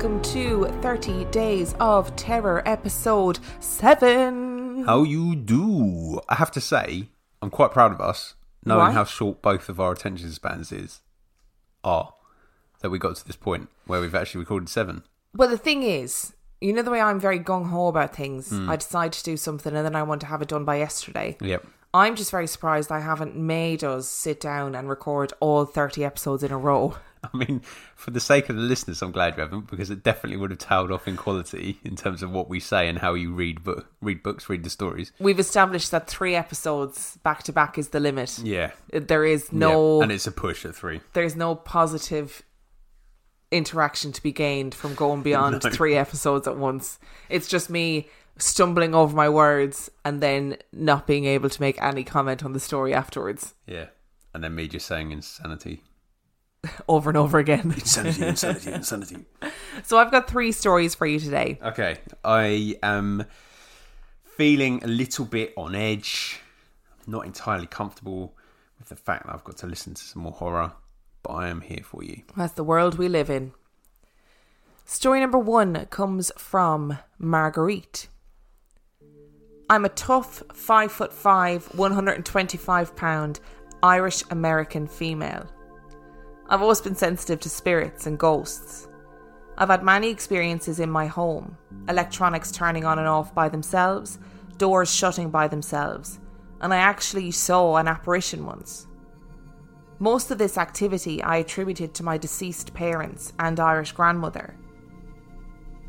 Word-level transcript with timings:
Welcome 0.00 0.22
to 0.22 0.64
30 0.80 1.26
Days 1.26 1.74
of 1.78 2.16
Terror, 2.16 2.62
episode 2.64 3.38
7. 3.60 4.84
How 4.86 5.02
you 5.02 5.36
do? 5.36 6.22
I 6.26 6.36
have 6.36 6.50
to 6.52 6.60
say, 6.60 7.10
I'm 7.42 7.50
quite 7.50 7.70
proud 7.70 7.92
of 7.92 8.00
us, 8.00 8.34
knowing 8.64 8.86
Why? 8.86 8.92
how 8.92 9.04
short 9.04 9.42
both 9.42 9.68
of 9.68 9.78
our 9.78 9.92
attention 9.92 10.30
spans 10.30 10.72
is 10.72 11.02
are. 11.84 12.14
That 12.80 12.88
we 12.88 12.98
got 12.98 13.16
to 13.16 13.26
this 13.26 13.36
point 13.36 13.68
where 13.84 14.00
we've 14.00 14.14
actually 14.14 14.38
recorded 14.38 14.70
seven. 14.70 15.02
Well, 15.36 15.50
the 15.50 15.58
thing 15.58 15.82
is, 15.82 16.32
you 16.62 16.72
know 16.72 16.80
the 16.80 16.90
way 16.90 17.02
I'm 17.02 17.20
very 17.20 17.38
gung 17.38 17.68
ho 17.68 17.88
about 17.88 18.16
things? 18.16 18.48
Hmm. 18.48 18.70
I 18.70 18.76
decide 18.76 19.12
to 19.12 19.22
do 19.22 19.36
something 19.36 19.76
and 19.76 19.84
then 19.84 19.94
I 19.94 20.02
want 20.02 20.22
to 20.22 20.28
have 20.28 20.40
it 20.40 20.48
done 20.48 20.64
by 20.64 20.76
yesterday. 20.76 21.36
Yep. 21.42 21.66
I'm 21.92 22.14
just 22.16 22.30
very 22.30 22.46
surprised 22.46 22.92
I 22.92 23.00
haven't 23.00 23.36
made 23.36 23.82
us 23.82 24.08
sit 24.08 24.40
down 24.40 24.74
and 24.76 24.88
record 24.88 25.32
all 25.40 25.64
30 25.64 26.04
episodes 26.04 26.42
in 26.44 26.52
a 26.52 26.58
row. 26.58 26.96
I 27.24 27.36
mean, 27.36 27.60
for 27.96 28.12
the 28.12 28.20
sake 28.20 28.48
of 28.48 28.56
the 28.56 28.62
listeners, 28.62 29.02
I'm 29.02 29.10
glad 29.10 29.36
you 29.36 29.42
haven't 29.42 29.68
because 29.70 29.90
it 29.90 30.02
definitely 30.02 30.38
would 30.38 30.50
have 30.50 30.58
tailed 30.60 30.90
off 30.90 31.06
in 31.08 31.16
quality 31.16 31.78
in 31.84 31.96
terms 31.96 32.22
of 32.22 32.30
what 32.30 32.48
we 32.48 32.60
say 32.60 32.88
and 32.88 32.98
how 32.98 33.12
you 33.14 33.34
read 33.34 33.62
book, 33.62 33.88
read 34.00 34.22
books, 34.22 34.48
read 34.48 34.62
the 34.64 34.70
stories. 34.70 35.12
We've 35.18 35.38
established 35.40 35.90
that 35.90 36.06
three 36.08 36.34
episodes 36.34 37.18
back 37.22 37.42
to 37.42 37.52
back 37.52 37.76
is 37.76 37.88
the 37.88 38.00
limit. 38.00 38.38
Yeah. 38.38 38.70
There 38.92 39.24
is 39.24 39.52
no 39.52 39.98
Yeah. 39.98 40.04
and 40.04 40.12
it's 40.12 40.26
a 40.26 40.32
push 40.32 40.64
at 40.64 40.74
three. 40.74 41.00
there's 41.12 41.36
no 41.36 41.54
positive 41.56 42.42
interaction 43.50 44.12
to 44.12 44.22
be 44.22 44.32
gained 44.32 44.74
from 44.74 44.94
going 44.94 45.22
beyond 45.30 45.62
No. 45.64 45.70
three 45.70 45.96
episodes 45.96 46.46
at 46.46 46.56
once. 46.56 46.98
It's 47.28 47.48
just 47.48 47.68
me 47.68 48.08
stumbling 48.40 48.94
over 48.94 49.14
my 49.14 49.28
words 49.28 49.90
and 50.04 50.20
then 50.20 50.56
not 50.72 51.06
being 51.06 51.24
able 51.26 51.48
to 51.48 51.60
make 51.60 51.80
any 51.82 52.02
comment 52.04 52.44
on 52.44 52.52
the 52.52 52.60
story 52.60 52.92
afterwards 52.94 53.54
Yeah, 53.66 53.86
and 54.34 54.42
then 54.42 54.54
me 54.54 54.66
just 54.66 54.86
saying 54.86 55.12
insanity, 55.12 55.82
over 56.88 57.10
and 57.10 57.16
over 57.16 57.38
again. 57.38 57.60
insanity, 57.76 58.26
insanity, 58.26 58.72
insanity. 58.72 59.16
so 59.82 59.98
I've 59.98 60.10
got 60.10 60.28
three 60.28 60.52
stories 60.52 60.94
for 60.94 61.06
you 61.06 61.18
today. 61.20 61.58
Okay, 61.62 61.98
I 62.24 62.76
am 62.82 63.24
feeling 64.24 64.82
a 64.84 64.86
little 64.88 65.24
bit 65.24 65.52
on 65.56 65.74
edge. 65.74 66.40
Not 67.06 67.26
entirely 67.26 67.66
comfortable 67.66 68.36
with 68.78 68.88
the 68.88 68.96
fact 68.96 69.26
that 69.26 69.34
I've 69.34 69.44
got 69.44 69.56
to 69.58 69.66
listen 69.66 69.94
to 69.94 70.02
some 70.02 70.22
more 70.22 70.32
horror, 70.32 70.72
but 71.22 71.32
I 71.32 71.48
am 71.48 71.60
here 71.60 71.82
for 71.82 72.02
you. 72.04 72.22
That's 72.36 72.52
the 72.54 72.64
world 72.64 72.96
we 72.98 73.08
live 73.08 73.28
in. 73.30 73.52
Story 74.84 75.20
number 75.20 75.38
one 75.38 75.86
comes 75.86 76.30
from 76.36 76.98
Marguerite. 77.18 78.08
I'm 79.70 79.84
a 79.84 79.90
tough, 79.90 80.42
five 80.52 80.90
foot 80.90 81.12
five, 81.12 81.64
125 81.76 82.96
pound 82.96 83.38
Irish 83.84 84.24
American 84.28 84.88
female. 84.88 85.46
I've 86.48 86.60
always 86.60 86.80
been 86.80 86.96
sensitive 86.96 87.38
to 87.38 87.48
spirits 87.48 88.04
and 88.04 88.18
ghosts. 88.18 88.88
I've 89.56 89.68
had 89.68 89.84
many 89.84 90.08
experiences 90.08 90.80
in 90.80 90.90
my 90.90 91.06
home 91.06 91.56
electronics 91.88 92.50
turning 92.50 92.84
on 92.84 92.98
and 92.98 93.06
off 93.06 93.32
by 93.32 93.48
themselves, 93.48 94.18
doors 94.58 94.92
shutting 94.92 95.30
by 95.30 95.46
themselves, 95.46 96.18
and 96.60 96.74
I 96.74 96.78
actually 96.78 97.30
saw 97.30 97.76
an 97.76 97.86
apparition 97.86 98.44
once. 98.46 98.88
Most 100.00 100.32
of 100.32 100.38
this 100.38 100.58
activity 100.58 101.22
I 101.22 101.36
attributed 101.36 101.94
to 101.94 102.02
my 102.02 102.18
deceased 102.18 102.74
parents 102.74 103.32
and 103.38 103.60
Irish 103.60 103.92
grandmother. 103.92 104.56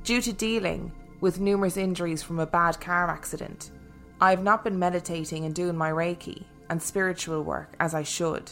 Due 0.03 0.21
to 0.21 0.33
dealing 0.33 0.91
with 1.21 1.39
numerous 1.39 1.77
injuries 1.77 2.23
from 2.23 2.39
a 2.39 2.45
bad 2.45 2.81
car 2.81 3.09
accident, 3.09 3.71
I 4.19 4.31
have 4.31 4.43
not 4.43 4.63
been 4.63 4.77
meditating 4.77 5.45
and 5.45 5.55
doing 5.55 5.77
my 5.77 5.91
Reiki 5.91 6.43
and 6.69 6.81
spiritual 6.81 7.43
work 7.43 7.75
as 7.79 7.93
I 7.93 8.03
should. 8.03 8.51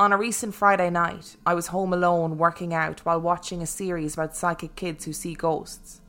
On 0.00 0.12
a 0.12 0.16
recent 0.16 0.54
Friday 0.54 0.90
night, 0.90 1.36
I 1.46 1.54
was 1.54 1.68
home 1.68 1.92
alone 1.92 2.36
working 2.36 2.74
out 2.74 3.00
while 3.00 3.20
watching 3.20 3.62
a 3.62 3.66
series 3.66 4.14
about 4.14 4.34
psychic 4.34 4.74
kids 4.74 5.04
who 5.04 5.12
see 5.12 5.34
ghosts. 5.34 6.00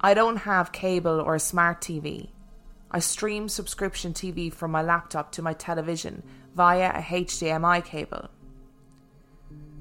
I 0.00 0.12
don't 0.12 0.36
have 0.36 0.72
cable 0.72 1.20
or 1.20 1.34
a 1.34 1.40
smart 1.40 1.80
TV. 1.80 2.28
I 2.90 2.98
stream 2.98 3.48
subscription 3.48 4.12
TV 4.12 4.52
from 4.52 4.72
my 4.72 4.82
laptop 4.82 5.32
to 5.32 5.42
my 5.42 5.54
television 5.54 6.22
via 6.54 6.90
a 6.90 7.00
HDMI 7.00 7.84
cable. 7.84 8.28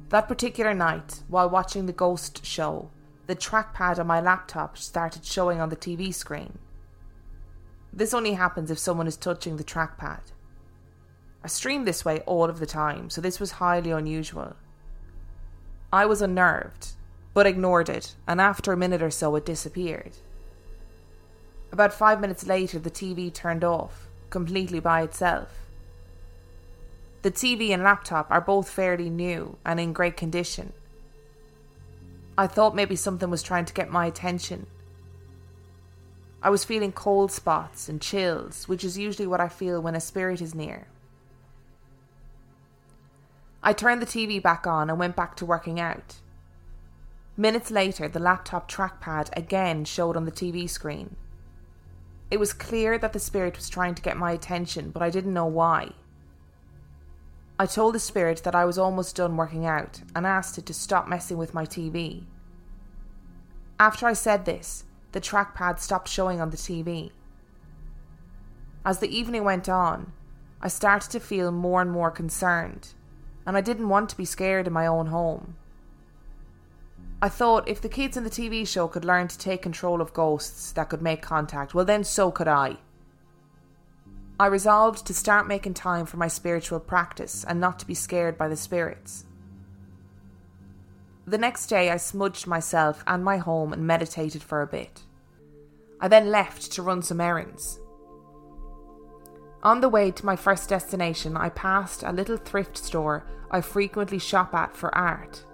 That 0.10 0.28
particular 0.28 0.74
night, 0.74 1.22
while 1.28 1.50
watching 1.50 1.86
the 1.86 1.94
ghost 1.94 2.46
show, 2.46 2.90
the 3.26 3.36
trackpad 3.36 4.00
on 4.00 4.08
my 4.08 4.20
laptop 4.20 4.78
started 4.78 5.24
showing 5.24 5.62
on 5.62 5.70
the 5.70 5.76
TV 5.76 6.14
screen. 6.14 6.58
This 7.92 8.14
only 8.14 8.34
happens 8.34 8.72
if 8.72 8.80
someone 8.80 9.08
is 9.08 9.16
touching 9.16 9.58
the 9.58 9.64
trackpad. 9.64 10.32
I 11.44 11.48
stream 11.48 11.86
this 11.86 12.04
way 12.04 12.22
all 12.22 12.46
of 12.46 12.60
the 12.60 12.66
time, 12.66 13.10
so 13.10 13.22
this 13.22 13.40
was 13.40 13.54
highly 13.54 13.92
unusual. 13.92 14.56
I 15.92 16.06
was 16.06 16.22
unnerved, 16.22 16.94
but 17.34 17.46
ignored 17.46 17.90
it, 17.90 18.16
and 18.28 18.42
after 18.42 18.74
a 18.74 18.78
minute 18.78 19.02
or 19.02 19.12
so, 19.12 19.36
it 19.36 19.46
disappeared. 19.46 20.14
About 21.72 21.94
five 21.94 22.20
minutes 22.20 22.46
later, 22.46 22.80
the 22.80 22.92
TV 22.92 23.34
turned 23.34 23.64
off, 23.64 24.08
completely 24.30 24.80
by 24.80 25.02
itself. 25.02 25.50
The 27.24 27.32
TV 27.32 27.70
and 27.70 27.84
laptop 27.84 28.30
are 28.30 28.42
both 28.42 28.70
fairly 28.70 29.10
new 29.10 29.58
and 29.66 29.80
in 29.80 29.94
great 29.94 30.18
condition. 30.18 30.74
I 32.38 32.48
thought 32.48 32.76
maybe 32.76 32.96
something 32.96 33.30
was 33.30 33.44
trying 33.44 33.66
to 33.66 33.74
get 33.74 33.92
my 33.92 34.06
attention. 34.08 34.68
I 36.42 36.50
was 36.50 36.66
feeling 36.66 36.92
cold 36.92 37.32
spots 37.32 37.88
and 37.88 38.02
chills, 38.02 38.68
which 38.68 38.84
is 38.84 38.98
usually 38.98 39.28
what 39.28 39.40
I 39.40 39.48
feel 39.48 39.82
when 39.82 39.96
a 39.96 40.02
spirit 40.02 40.42
is 40.42 40.56
near. 40.56 40.88
I 43.62 43.72
turned 43.72 44.02
the 44.02 44.06
TV 44.06 44.42
back 44.42 44.68
on 44.68 44.90
and 44.90 45.00
went 45.00 45.16
back 45.16 45.36
to 45.38 45.46
working 45.46 45.80
out. 45.80 46.16
Minutes 47.38 47.72
later, 47.72 48.08
the 48.10 48.20
laptop 48.20 48.70
trackpad 48.70 49.30
again 49.38 49.86
showed 49.86 50.18
on 50.18 50.26
the 50.26 50.32
TV 50.32 50.70
screen. 50.70 51.16
It 52.30 52.40
was 52.40 52.52
clear 52.52 52.98
that 52.98 53.14
the 53.14 53.20
spirit 53.20 53.56
was 53.56 53.70
trying 53.70 53.96
to 53.96 54.02
get 54.02 54.18
my 54.18 54.32
attention, 54.32 54.90
but 54.90 55.02
I 55.02 55.10
didn't 55.10 55.34
know 55.34 55.46
why. 55.46 55.92
I 57.60 57.68
told 57.68 57.94
the 57.94 58.00
spirit 58.00 58.44
that 58.44 58.56
I 58.56 58.66
was 58.66 58.78
almost 58.78 59.16
done 59.16 59.38
working 59.38 59.66
out 59.66 60.02
and 60.16 60.26
asked 60.26 60.58
it 60.58 60.66
to 60.66 60.74
stop 60.74 61.08
messing 61.08 61.38
with 61.38 61.54
my 61.54 61.66
TV. 61.66 62.24
After 63.80 64.08
I 64.08 64.14
said 64.14 64.46
this, 64.46 64.86
the 65.12 65.22
trackpad 65.22 65.80
stopped 65.80 66.08
showing 66.08 66.42
on 66.42 66.50
the 66.50 66.58
TV. 66.58 67.12
As 68.84 69.00
the 69.00 69.16
evening 69.16 69.44
went 69.44 69.70
on, 69.70 70.14
I 70.62 70.68
started 70.68 71.12
to 71.12 71.20
feel 71.20 71.52
more 71.52 71.82
and 71.82 71.92
more 71.92 72.10
concerned, 72.10 72.90
and 73.46 73.56
I 73.56 73.62
didn't 73.62 73.90
want 73.90 74.10
to 74.10 74.18
be 74.18 74.26
scared 74.26 74.66
in 74.66 74.74
my 74.74 74.88
own 74.88 75.08
home. 75.08 75.56
I 77.22 77.30
thought 77.30 77.68
if 77.70 77.80
the 77.80 77.88
kids 77.88 78.18
in 78.18 78.24
the 78.24 78.30
TV 78.30 78.68
show 78.68 78.88
could 78.88 79.06
learn 79.06 79.28
to 79.28 79.38
take 79.38 79.62
control 79.62 80.02
of 80.02 80.14
ghosts 80.14 80.72
that 80.74 80.90
could 80.90 81.02
make 81.02 81.22
contact, 81.22 81.74
well, 81.74 81.86
then 81.86 82.04
so 82.04 82.32
could 82.32 82.48
I. 82.48 82.78
I 84.40 84.48
resolved 84.48 85.06
to 85.06 85.14
start 85.14 85.48
making 85.48 85.76
time 85.76 86.06
for 86.06 86.18
my 86.18 86.28
spiritual 86.28 86.80
practice 86.80 87.44
and 87.48 87.60
not 87.60 87.80
to 87.80 87.88
be 87.88 87.94
scared 87.94 88.38
by 88.38 88.48
the 88.48 88.56
spirits. 88.56 89.26
The 91.26 91.38
next 91.38 91.68
day, 91.68 91.90
I 91.90 91.98
smudged 91.98 92.48
myself 92.48 93.04
and 93.08 93.24
my 93.24 93.38
home 93.38 93.72
and 93.72 93.88
meditated 93.88 94.44
for 94.44 94.62
a 94.62 94.68
bit. 94.68 95.04
I 96.02 96.08
then 96.08 96.32
left 96.32 96.72
to 96.74 96.82
run 96.82 97.02
some 97.02 97.22
errands. 97.22 97.80
On 99.62 99.80
the 99.80 99.88
way 99.88 100.12
to 100.12 100.26
my 100.26 100.36
first 100.36 100.68
destination, 100.68 101.38
I 101.38 101.50
passed 101.50 102.04
a 102.04 102.12
little 102.12 102.38
thrift 102.38 102.78
store 102.78 103.26
I 103.50 103.62
frequently 103.62 104.18
shop 104.18 104.54
at 104.56 104.76
for 104.76 104.94
art. 104.94 105.46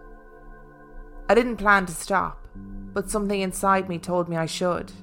I 1.28 1.36
didn't 1.36 1.58
plan 1.58 1.86
to 1.86 1.92
stop, 1.92 2.48
but 2.56 3.10
something 3.10 3.42
inside 3.42 3.90
me 3.90 4.00
told 4.00 4.30
me 4.30 4.38
I 4.38 4.46
should. 4.46 4.94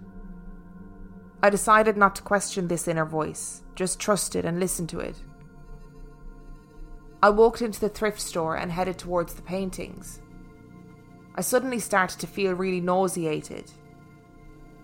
I 1.42 1.50
decided 1.50 1.96
not 1.98 2.16
to 2.16 2.22
question 2.22 2.66
this 2.66 2.88
inner 2.88 3.04
voice, 3.04 3.62
just 3.76 4.00
trust 4.00 4.34
it 4.34 4.44
and 4.44 4.58
listen 4.58 4.86
to 4.88 4.98
it. 4.98 5.16
I 7.22 7.30
walked 7.30 7.62
into 7.62 7.80
the 7.80 7.88
thrift 7.88 8.20
store 8.20 8.56
and 8.56 8.72
headed 8.72 8.98
towards 8.98 9.34
the 9.34 9.42
paintings. 9.42 10.20
I 11.34 11.42
suddenly 11.42 11.78
started 11.78 12.18
to 12.20 12.26
feel 12.26 12.54
really 12.54 12.80
nauseated. 12.80 13.70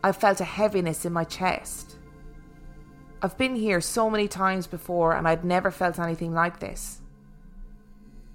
I 0.04 0.12
felt 0.12 0.40
a 0.40 0.44
heaviness 0.44 1.04
in 1.04 1.12
my 1.12 1.24
chest. 1.24 1.96
I've 3.22 3.38
been 3.38 3.54
here 3.54 3.80
so 3.80 4.10
many 4.10 4.28
times 4.28 4.66
before 4.66 5.14
and 5.14 5.26
I'd 5.28 5.44
never 5.44 5.70
felt 5.70 5.98
anything 5.98 6.34
like 6.34 6.60
this. 6.60 7.00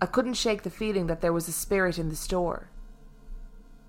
I 0.01 0.05
couldn't 0.05 0.35
shake 0.35 0.63
the 0.63 0.69
feeling 0.69 1.07
that 1.07 1.21
there 1.21 1.33
was 1.33 1.47
a 1.47 1.51
spirit 1.51 1.99
in 1.99 2.09
the 2.09 2.15
store. 2.15 2.69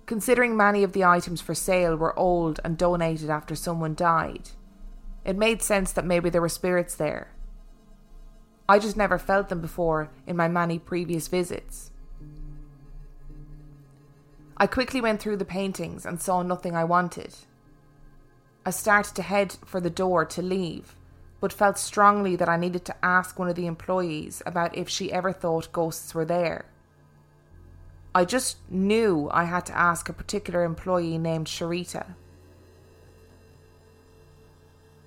Considering 0.05 0.57
many 0.57 0.83
of 0.83 0.93
the 0.93 1.05
items 1.05 1.39
for 1.39 1.53
sale 1.53 1.95
were 1.95 2.17
old 2.17 2.59
and 2.65 2.77
donated 2.77 3.29
after 3.29 3.55
someone 3.55 3.93
died, 3.93 4.49
it 5.25 5.37
made 5.37 5.61
sense 5.61 5.91
that 5.93 6.05
maybe 6.05 6.29
there 6.29 6.41
were 6.41 6.49
spirits 6.49 6.95
there. 6.95 7.31
I 8.67 8.79
just 8.79 8.97
never 8.97 9.17
felt 9.17 9.49
them 9.49 9.61
before 9.61 10.09
in 10.27 10.35
my 10.35 10.47
many 10.47 10.77
previous 10.77 11.27
visits. 11.27 11.91
I 14.57 14.67
quickly 14.67 15.01
went 15.01 15.21
through 15.21 15.37
the 15.37 15.45
paintings 15.45 16.05
and 16.05 16.21
saw 16.21 16.43
nothing 16.43 16.75
I 16.75 16.83
wanted. 16.83 17.33
I 18.65 18.71
started 18.71 19.15
to 19.15 19.21
head 19.21 19.57
for 19.65 19.79
the 19.79 19.89
door 19.89 20.25
to 20.25 20.41
leave, 20.41 20.95
but 21.39 21.53
felt 21.53 21.77
strongly 21.77 22.35
that 22.35 22.49
I 22.49 22.57
needed 22.57 22.85
to 22.85 23.05
ask 23.05 23.39
one 23.39 23.49
of 23.49 23.55
the 23.55 23.67
employees 23.67 24.43
about 24.45 24.77
if 24.77 24.89
she 24.89 25.11
ever 25.11 25.31
thought 25.31 25.71
ghosts 25.71 26.13
were 26.13 26.25
there. 26.25 26.65
I 28.13 28.25
just 28.25 28.57
knew 28.69 29.29
I 29.31 29.45
had 29.45 29.65
to 29.67 29.77
ask 29.77 30.09
a 30.09 30.13
particular 30.13 30.63
employee 30.63 31.17
named 31.17 31.47
Sharita. 31.47 32.15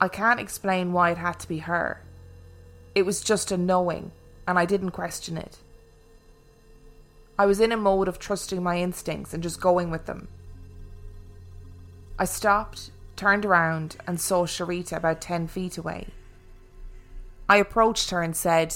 I 0.03 0.09
can't 0.09 0.41
explain 0.41 0.93
why 0.93 1.13
it 1.13 1.19
had 1.19 1.39
to 1.39 1.47
be 1.47 1.59
her. 1.59 2.03
It 2.93 3.07
was 3.07 3.21
just 3.21 3.53
a 3.53 3.57
knowing, 3.57 4.11
and 4.49 4.59
I 4.59 4.65
didn't 4.65 4.91
question 4.91 5.39
it. 5.39 5.59
I 7.39 7.47
was 7.47 7.61
in 7.61 7.71
a 7.71 7.77
mode 7.77 8.09
of 8.09 8.19
trusting 8.19 8.61
my 8.61 8.79
instincts 8.81 9.33
and 9.33 9.45
just 9.45 9.61
going 9.61 9.93
with 9.93 10.07
them. 10.07 10.27
I 12.19 12.25
stopped, 12.25 12.91
turned 13.15 13.47
around, 13.47 13.97
and 14.05 14.21
saw 14.21 14.45
Sharita 14.45 14.97
about 14.97 15.21
10 15.21 15.47
feet 15.47 15.79
away. 15.79 16.09
I 17.49 17.59
approached 17.59 18.11
her 18.11 18.23
and 18.23 18.35
said, 18.35 18.75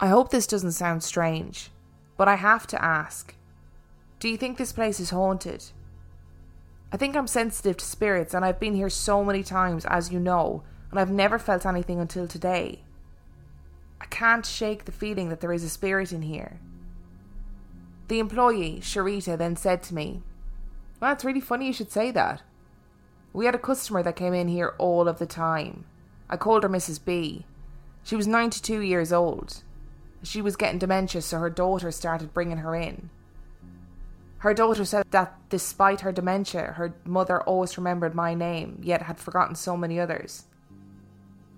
I 0.00 0.08
hope 0.08 0.30
this 0.30 0.48
doesn't 0.48 0.72
sound 0.72 1.04
strange, 1.04 1.70
but 2.16 2.26
I 2.26 2.34
have 2.34 2.66
to 2.66 2.84
ask 2.84 3.36
Do 4.18 4.28
you 4.28 4.36
think 4.36 4.58
this 4.58 4.72
place 4.72 4.98
is 4.98 5.10
haunted? 5.10 5.66
I 6.92 6.98
think 6.98 7.16
I'm 7.16 7.26
sensitive 7.26 7.78
to 7.78 7.84
spirits, 7.86 8.34
and 8.34 8.44
I've 8.44 8.60
been 8.60 8.74
here 8.74 8.90
so 8.90 9.24
many 9.24 9.42
times, 9.42 9.86
as 9.86 10.12
you 10.12 10.20
know, 10.20 10.62
and 10.90 11.00
I've 11.00 11.10
never 11.10 11.38
felt 11.38 11.64
anything 11.64 11.98
until 11.98 12.28
today. 12.28 12.82
I 13.98 14.04
can't 14.06 14.44
shake 14.44 14.84
the 14.84 14.92
feeling 14.92 15.30
that 15.30 15.40
there 15.40 15.54
is 15.54 15.64
a 15.64 15.70
spirit 15.70 16.12
in 16.12 16.20
here. 16.20 16.60
The 18.08 18.18
employee, 18.18 18.80
Sharita, 18.82 19.38
then 19.38 19.56
said 19.56 19.82
to 19.84 19.94
me, 19.94 20.22
Well, 21.00 21.14
it's 21.14 21.24
really 21.24 21.40
funny 21.40 21.66
you 21.66 21.72
should 21.72 21.90
say 21.90 22.10
that. 22.10 22.42
We 23.32 23.46
had 23.46 23.54
a 23.54 23.58
customer 23.58 24.02
that 24.02 24.16
came 24.16 24.34
in 24.34 24.48
here 24.48 24.74
all 24.76 25.08
of 25.08 25.18
the 25.18 25.24
time. 25.24 25.86
I 26.28 26.36
called 26.36 26.62
her 26.62 26.68
Mrs. 26.68 27.02
B. 27.02 27.46
She 28.02 28.16
was 28.16 28.26
92 28.26 28.80
years 28.80 29.14
old. 29.14 29.62
She 30.22 30.42
was 30.42 30.56
getting 30.56 30.78
dementia, 30.78 31.22
so 31.22 31.38
her 31.38 31.48
daughter 31.48 31.90
started 31.90 32.34
bringing 32.34 32.58
her 32.58 32.74
in. 32.74 33.08
Her 34.42 34.54
daughter 34.54 34.84
said 34.84 35.06
that 35.12 35.36
despite 35.50 36.00
her 36.00 36.10
dementia, 36.10 36.72
her 36.72 36.92
mother 37.04 37.40
always 37.42 37.78
remembered 37.78 38.12
my 38.12 38.34
name, 38.34 38.80
yet 38.82 39.02
had 39.02 39.20
forgotten 39.20 39.54
so 39.54 39.76
many 39.76 40.00
others. 40.00 40.46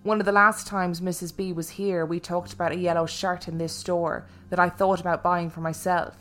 One 0.03 0.21
of 0.21 0.27
the 0.27 0.33
last 0.33 0.67
times 0.67 1.01
Mrs. 1.01 1.35
B 1.35 1.51
was 1.51 1.71
here, 1.71 2.05
we 2.05 2.21
talked 2.21 2.53
about 2.53 2.73
a 2.73 2.77
yellow 2.77 3.07
shirt 3.07 3.49
in 3.49 3.57
this 3.57 3.73
store 3.73 4.27
that 4.51 4.59
I 4.59 4.69
thought 4.69 5.01
about 5.01 5.23
buying 5.23 5.49
for 5.49 5.63
myself. 5.63 6.15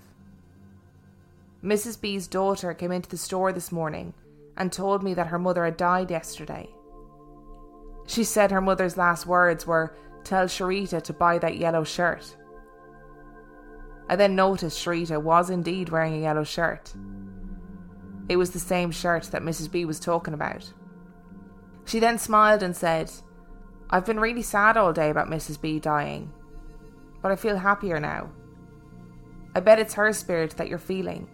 Mrs. 1.62 2.00
B's 2.00 2.28
daughter 2.28 2.74
came 2.74 2.94
into 2.94 3.10
the 3.10 3.18
store 3.18 3.52
this 3.52 3.70
morning 3.70 4.14
and 4.56 4.72
told 4.72 5.04
me 5.04 5.14
that 5.16 5.28
her 5.28 5.40
mother 5.40 5.66
had 5.66 5.76
died 5.76 6.12
yesterday. 6.12 6.70
She 8.08 8.24
said 8.24 8.52
her 8.52 8.62
mother's 8.62 8.96
last 8.96 9.26
words 9.26 9.68
were, 9.68 9.94
Tell 10.24 10.46
Sharita 10.46 11.02
to 11.04 11.12
buy 11.12 11.40
that 11.40 11.58
yellow 11.58 11.84
shirt. 11.84 12.38
I 14.10 14.16
then 14.16 14.36
noticed 14.36 14.84
Sharita 14.84 15.22
was 15.22 15.50
indeed 15.50 15.90
wearing 15.90 16.16
a 16.16 16.22
yellow 16.22 16.44
shirt. 16.44 16.94
It 18.30 18.38
was 18.38 18.52
the 18.52 18.60
same 18.60 18.92
shirt 18.92 19.24
that 19.26 19.42
Mrs. 19.42 19.72
B 19.72 19.86
was 19.86 20.00
talking 20.00 20.34
about. 20.34 20.72
She 21.86 22.00
then 22.00 22.18
smiled 22.18 22.64
and 22.64 22.76
said, 22.76 23.12
I've 23.90 24.06
been 24.06 24.20
really 24.20 24.42
sad 24.42 24.78
all 24.78 24.94
day 24.94 25.10
about 25.10 25.30
Mrs. 25.30 25.60
B 25.60 25.80
dying, 25.80 26.32
but 27.22 27.32
I 27.32 27.36
feel 27.36 27.58
happier 27.58 28.00
now. 28.00 28.32
I 29.56 29.60
bet 29.60 29.80
it's 29.80 29.94
her 29.94 30.12
spirit 30.14 30.52
that 30.52 30.68
you're 30.68 30.80
feeling, 30.80 31.28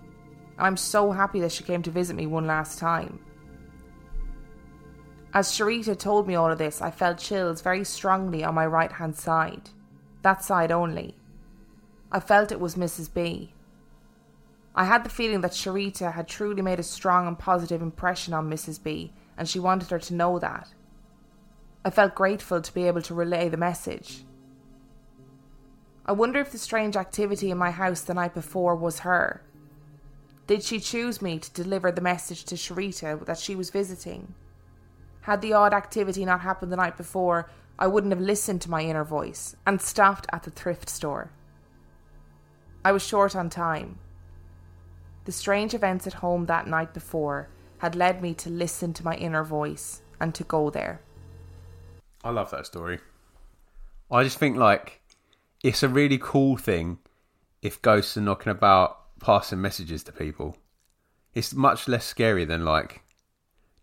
I'm 0.59 0.75
so 0.75 1.11
happy 1.11 1.39
that 1.39 1.53
she 1.53 1.63
came 1.63 1.81
to 1.83 1.91
visit 1.91 2.17
me 2.17 2.27
one 2.27 2.45
last 2.45 2.79
time. 2.79 3.19
As 5.33 5.47
Sharita 5.47 5.97
told 5.97 6.27
me 6.27 6.35
all 6.35 6.51
of 6.51 6.57
this, 6.57 6.81
I 6.81 6.91
felt 6.91 7.17
chills 7.17 7.61
very 7.61 7.85
strongly 7.85 8.43
on 8.43 8.55
my 8.55 8.65
right 8.65 8.91
hand 8.91 9.15
side, 9.15 9.69
that 10.21 10.43
side 10.43 10.71
only. 10.71 11.15
I 12.11 12.19
felt 12.19 12.51
it 12.51 12.59
was 12.59 12.75
Mrs. 12.75 13.13
B. 13.13 13.53
I 14.73 14.85
had 14.85 15.03
the 15.03 15.09
feeling 15.09 15.41
that 15.41 15.51
Sharita 15.51 16.13
had 16.13 16.27
truly 16.27 16.61
made 16.61 16.79
a 16.79 16.83
strong 16.83 17.27
and 17.27 17.37
positive 17.37 17.81
impression 17.81 18.33
on 18.33 18.49
Mrs. 18.49 18.81
B, 18.81 19.13
and 19.37 19.47
she 19.47 19.59
wanted 19.59 19.89
her 19.89 19.99
to 19.99 20.13
know 20.13 20.39
that. 20.39 20.69
I 21.85 21.89
felt 21.89 22.15
grateful 22.15 22.61
to 22.61 22.73
be 22.73 22.87
able 22.87 23.01
to 23.03 23.13
relay 23.13 23.49
the 23.49 23.57
message. 23.57 24.23
I 26.05 26.13
wonder 26.13 26.39
if 26.39 26.51
the 26.51 26.57
strange 26.57 26.95
activity 26.95 27.51
in 27.51 27.57
my 27.57 27.71
house 27.71 28.01
the 28.01 28.15
night 28.15 28.33
before 28.33 28.75
was 28.75 28.99
her. 28.99 29.43
Did 30.47 30.63
she 30.63 30.79
choose 30.79 31.21
me 31.21 31.37
to 31.37 31.53
deliver 31.53 31.91
the 31.91 32.01
message 32.01 32.43
to 32.45 32.55
Sharita 32.55 33.23
that 33.25 33.37
she 33.37 33.55
was 33.55 33.69
visiting? 33.69 34.33
Had 35.21 35.41
the 35.41 35.53
odd 35.53 35.73
activity 35.73 36.25
not 36.25 36.41
happened 36.41 36.71
the 36.71 36.77
night 36.77 36.97
before, 36.97 37.49
I 37.77 37.85
wouldn't 37.85 38.13
have 38.13 38.21
listened 38.21 38.61
to 38.61 38.71
my 38.71 38.81
inner 38.81 39.03
voice 39.03 39.55
and 39.67 39.79
stopped 39.79 40.25
at 40.33 40.43
the 40.43 40.51
thrift 40.51 40.89
store. 40.89 41.31
I 42.89 42.91
was 42.91 43.05
short 43.05 43.35
on 43.35 43.51
time. 43.51 43.99
The 45.25 45.31
strange 45.31 45.75
events 45.75 46.07
at 46.07 46.13
home 46.25 46.47
that 46.47 46.65
night 46.65 46.91
before 46.91 47.47
had 47.77 47.93
led 47.93 48.19
me 48.19 48.33
to 48.33 48.49
listen 48.49 48.93
to 48.93 49.05
my 49.05 49.13
inner 49.13 49.43
voice 49.43 50.01
and 50.19 50.33
to 50.33 50.43
go 50.43 50.71
there. 50.71 50.99
I 52.23 52.31
love 52.31 52.49
that 52.49 52.65
story. 52.65 52.97
I 54.09 54.23
just 54.23 54.39
think 54.39 54.57
like 54.57 55.01
it's 55.61 55.83
a 55.83 55.87
really 55.87 56.17
cool 56.17 56.57
thing 56.57 56.97
if 57.61 57.79
ghosts 57.83 58.17
are 58.17 58.21
knocking 58.21 58.49
about 58.49 59.19
passing 59.19 59.61
messages 59.61 60.03
to 60.05 60.11
people. 60.11 60.57
It's 61.35 61.53
much 61.53 61.87
less 61.87 62.05
scary 62.05 62.43
than 62.43 62.65
like 62.65 63.03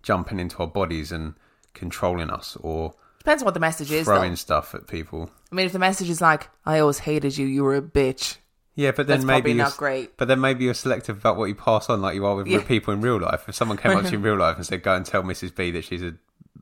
jumping 0.02 0.40
into 0.40 0.58
our 0.58 0.66
bodies 0.66 1.12
and 1.12 1.34
controlling 1.74 2.30
us 2.30 2.56
or 2.60 2.94
Depends 3.18 3.44
on 3.44 3.44
what 3.44 3.54
the 3.54 3.60
message 3.60 3.92
is, 3.92 4.06
throwing 4.06 4.32
though. 4.32 4.34
stuff 4.34 4.74
at 4.74 4.88
people. 4.88 5.30
I 5.52 5.54
mean, 5.54 5.66
if 5.66 5.72
the 5.72 5.78
message 5.78 6.10
is 6.10 6.20
like, 6.20 6.48
I 6.64 6.80
always 6.80 6.98
hated 6.98 7.38
you, 7.38 7.46
you 7.46 7.62
were 7.62 7.76
a 7.76 7.80
bitch. 7.82 8.38
Yeah, 8.76 8.90
but 8.92 9.06
then 9.06 9.20
That's 9.20 9.26
maybe 9.26 9.50
you're, 9.52 9.64
not 9.64 9.76
great. 9.78 10.16
But 10.18 10.28
then 10.28 10.38
maybe 10.40 10.64
you're 10.64 10.74
selective 10.74 11.16
about 11.16 11.38
what 11.38 11.46
you 11.46 11.54
pass 11.54 11.88
on, 11.88 12.02
like 12.02 12.14
you 12.14 12.26
are 12.26 12.36
with 12.36 12.46
Yeah. 12.46 12.62
people 12.62 12.92
in 12.92 13.00
real 13.00 13.18
life. 13.18 13.48
If 13.48 13.54
someone 13.54 13.78
came 13.78 13.96
up 13.96 14.04
to 14.04 14.10
you 14.10 14.18
in 14.18 14.22
real 14.22 14.36
life 14.36 14.56
and 14.56 14.66
said, 14.66 14.82
"Go 14.82 14.94
and 14.94 15.04
tell 15.04 15.22
Mrs. 15.22 15.54
B 15.56 15.70
that 15.70 15.84
she's 15.84 16.02
a 16.02 16.14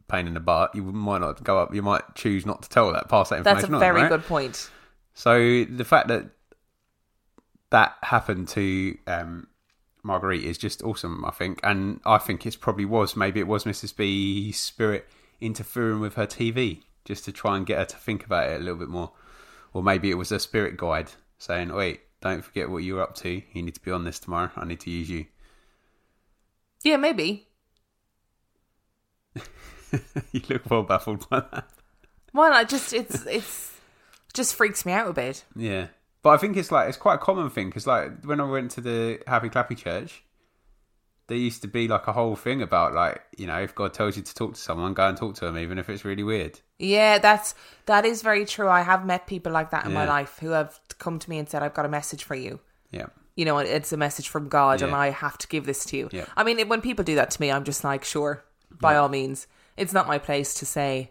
pain 0.09 0.29
in 0.29 0.35
the 0.35 0.41
butt," 0.41 0.75
you 0.77 0.83
might 0.85 1.21
not 1.21 1.43
go 1.43 1.59
up. 1.59 1.75
You 1.75 1.83
might 1.83 2.15
choose 2.15 2.47
not 2.47 2.63
to 2.63 2.69
tell 2.69 2.93
that, 2.93 3.09
pass 3.09 3.31
that 3.31 3.39
information 3.39 3.61
That's 3.63 3.71
a 3.71 3.75
on. 3.75 3.81
very 3.81 4.03
right? 4.03 4.09
good 4.09 4.25
point. 4.25 4.71
So 5.13 5.65
the 5.65 5.85
fact 5.85 6.07
that 6.09 6.27
that 7.71 7.97
happened 8.03 8.47
to 8.49 8.97
um, 9.09 9.49
Marguerite 10.05 10.45
is 10.45 10.57
just 10.57 10.83
awesome, 10.85 11.25
I 11.25 11.31
think, 11.31 11.59
and 11.65 12.01
I 12.07 12.19
think 12.19 12.47
it's 12.47 12.57
probably 12.57 12.85
was 12.85 13.17
maybe 13.17 13.41
it 13.41 13.49
was 13.49 13.65
Mrs. 13.65 13.97
B's 13.97 14.61
spirit 14.61 15.09
interfering 15.41 15.99
with 16.01 16.15
her 16.15 16.27
TV 16.27 16.83
just 17.05 17.25
to 17.25 17.33
try 17.33 17.57
and 17.57 17.67
get 17.67 17.79
her 17.79 17.85
to 17.87 17.97
think 17.97 18.25
about 18.25 18.49
it 18.51 18.61
a 18.61 18.65
little 18.65 18.79
bit 18.79 18.89
more, 18.89 19.11
or 19.73 19.83
maybe 19.83 20.11
it 20.11 20.15
was 20.15 20.31
a 20.31 20.39
spirit 20.39 20.77
guide 20.77 21.11
saying, 21.45 21.71
oh, 21.71 21.77
"Wait, 21.77 22.01
don't 22.21 22.45
forget 22.45 22.71
what 22.71 22.83
you're 22.83 23.03
up 23.03 23.15
to. 23.17 23.43
You 23.53 23.63
need 23.63 23.75
to 23.75 23.81
be 23.81 23.91
on 23.91 24.05
this 24.05 24.19
tomorrow. 24.19 24.51
I 24.57 24.65
need 24.65 24.81
to 24.81 24.91
use 24.91 25.11
you." 25.11 25.27
Yeah, 26.83 26.97
maybe. 26.97 27.49
you 30.33 30.41
look 30.49 30.69
well 30.71 30.83
baffled 30.83 31.29
by 31.29 31.41
that. 31.41 31.69
Well, 32.33 32.53
I 32.53 32.65
just 32.65 32.93
it's 32.93 33.25
it's 33.27 33.73
just 34.33 34.55
freaks 34.55 34.85
me 34.85 34.93
out 34.93 35.09
a 35.09 35.13
bit. 35.13 35.45
Yeah, 35.55 35.89
but 36.23 36.31
I 36.31 36.37
think 36.37 36.57
it's 36.57 36.73
like 36.73 36.89
it's 36.89 36.99
quite 36.99 37.15
a 37.15 37.19
common 37.19 37.51
thing 37.51 37.69
because 37.69 37.87
like 37.87 38.25
when 38.25 38.41
I 38.41 38.45
went 38.45 38.71
to 38.73 38.81
the 38.81 39.21
Happy 39.27 39.49
Clappy 39.49 39.77
Church, 39.77 40.25
there 41.27 41.39
used 41.39 41.63
to 41.63 41.69
be 41.69 41.89
like 41.89 42.07
a 42.07 42.13
whole 42.13 42.37
thing 42.37 42.63
about 42.63 42.95
like 42.95 43.23
you 43.37 43.47
know 43.47 43.61
if 43.61 43.75
God 43.75 43.95
tells 43.95 44.17
you 44.17 44.23
to 44.23 44.35
talk 44.35 44.55
to 44.55 44.61
someone, 44.61 44.95
go 44.95 45.09
and 45.09 45.17
talk 45.17 45.35
to 45.37 45.45
them, 45.45 45.59
even 45.59 45.79
if 45.79 45.89
it's 45.89 46.05
really 46.05 46.23
weird. 46.23 46.61
Yeah, 46.79 47.19
that's 47.19 47.55
that 47.87 48.05
is 48.05 48.23
very 48.23 48.45
true. 48.45 48.69
I 48.69 48.83
have 48.83 49.07
met 49.07 49.27
people 49.27 49.53
like 49.53 49.71
that 49.71 49.87
in 49.87 49.93
my 49.93 50.07
life 50.07 50.39
who 50.41 50.51
have 50.51 50.81
come 50.99 51.19
to 51.19 51.31
me 51.31 51.39
and 51.39 51.49
said, 51.49 51.63
"I've 51.63 51.75
got 51.75 51.87
a 51.87 51.89
message 51.89 52.25
for 52.25 52.35
you," 52.35 52.61
Yeah, 52.91 53.07
you 53.37 53.45
know, 53.45 53.59
it's 53.59 53.93
a 53.93 53.97
message 53.97 54.29
from 54.29 54.49
God 54.49 54.83
and 54.83 54.95
I 54.95 55.11
have 55.11 55.39
to 55.39 55.49
give 55.49 55.67
this 55.67 55.85
to 55.87 55.97
you. 55.97 56.09
Yeah. 56.13 56.27
I 56.37 56.45
mean, 56.45 56.69
when 56.69 56.81
people 56.81 57.05
do 57.05 57.15
that 57.17 57.31
to 57.33 57.41
me, 57.41 57.51
I'm 57.51 57.65
just 57.65 57.85
like, 57.85 58.05
sure, 58.05 58.45
by 58.71 58.97
all 58.97 59.09
means. 59.09 59.47
It's 59.77 59.93
not 59.93 60.07
my 60.07 60.19
place 60.19 60.55
to 60.55 60.67
say, 60.67 61.11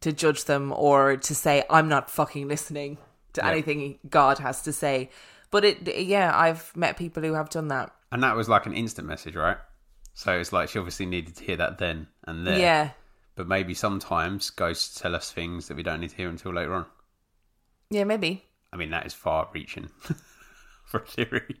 to 0.00 0.12
judge 0.12 0.44
them 0.44 0.72
or 0.74 1.16
to 1.18 1.34
say, 1.34 1.64
I'm 1.68 1.88
not 1.88 2.10
fucking 2.10 2.48
listening 2.48 2.96
to 3.34 3.42
Yeah. 3.42 3.50
anything 3.50 3.98
God 4.08 4.38
has 4.38 4.62
to 4.62 4.72
say. 4.72 5.10
But 5.50 5.64
it, 5.64 5.94
yeah, 5.96 6.32
I've 6.34 6.74
met 6.74 6.96
people 6.96 7.22
who 7.22 7.34
have 7.34 7.50
done 7.50 7.68
that. 7.68 7.90
And 8.10 8.22
that 8.22 8.36
was 8.36 8.48
like 8.48 8.66
an 8.66 8.72
instant 8.72 9.06
message, 9.06 9.36
right? 9.36 9.58
So 10.14 10.32
it's 10.38 10.52
like 10.52 10.68
she 10.68 10.78
obviously 10.78 11.06
needed 11.06 11.36
to 11.36 11.44
hear 11.44 11.56
that 11.56 11.78
then 11.78 12.08
and 12.24 12.46
there. 12.46 12.58
Yeah. 12.58 12.90
But 13.36 13.46
maybe 13.46 13.74
sometimes 13.74 14.50
ghosts 14.50 15.00
tell 15.00 15.14
us 15.14 15.30
things 15.30 15.68
that 15.68 15.76
we 15.76 15.82
don't 15.82 16.00
need 16.00 16.10
to 16.10 16.16
hear 16.16 16.28
until 16.28 16.52
later 16.52 16.74
on. 16.74 16.86
Yeah, 17.90 18.04
maybe. 18.04 18.44
I 18.72 18.76
mean, 18.76 18.90
that 18.90 19.06
is 19.06 19.14
far 19.14 19.48
reaching 19.54 19.88
for 20.84 21.00
a 21.00 21.06
theory. 21.06 21.60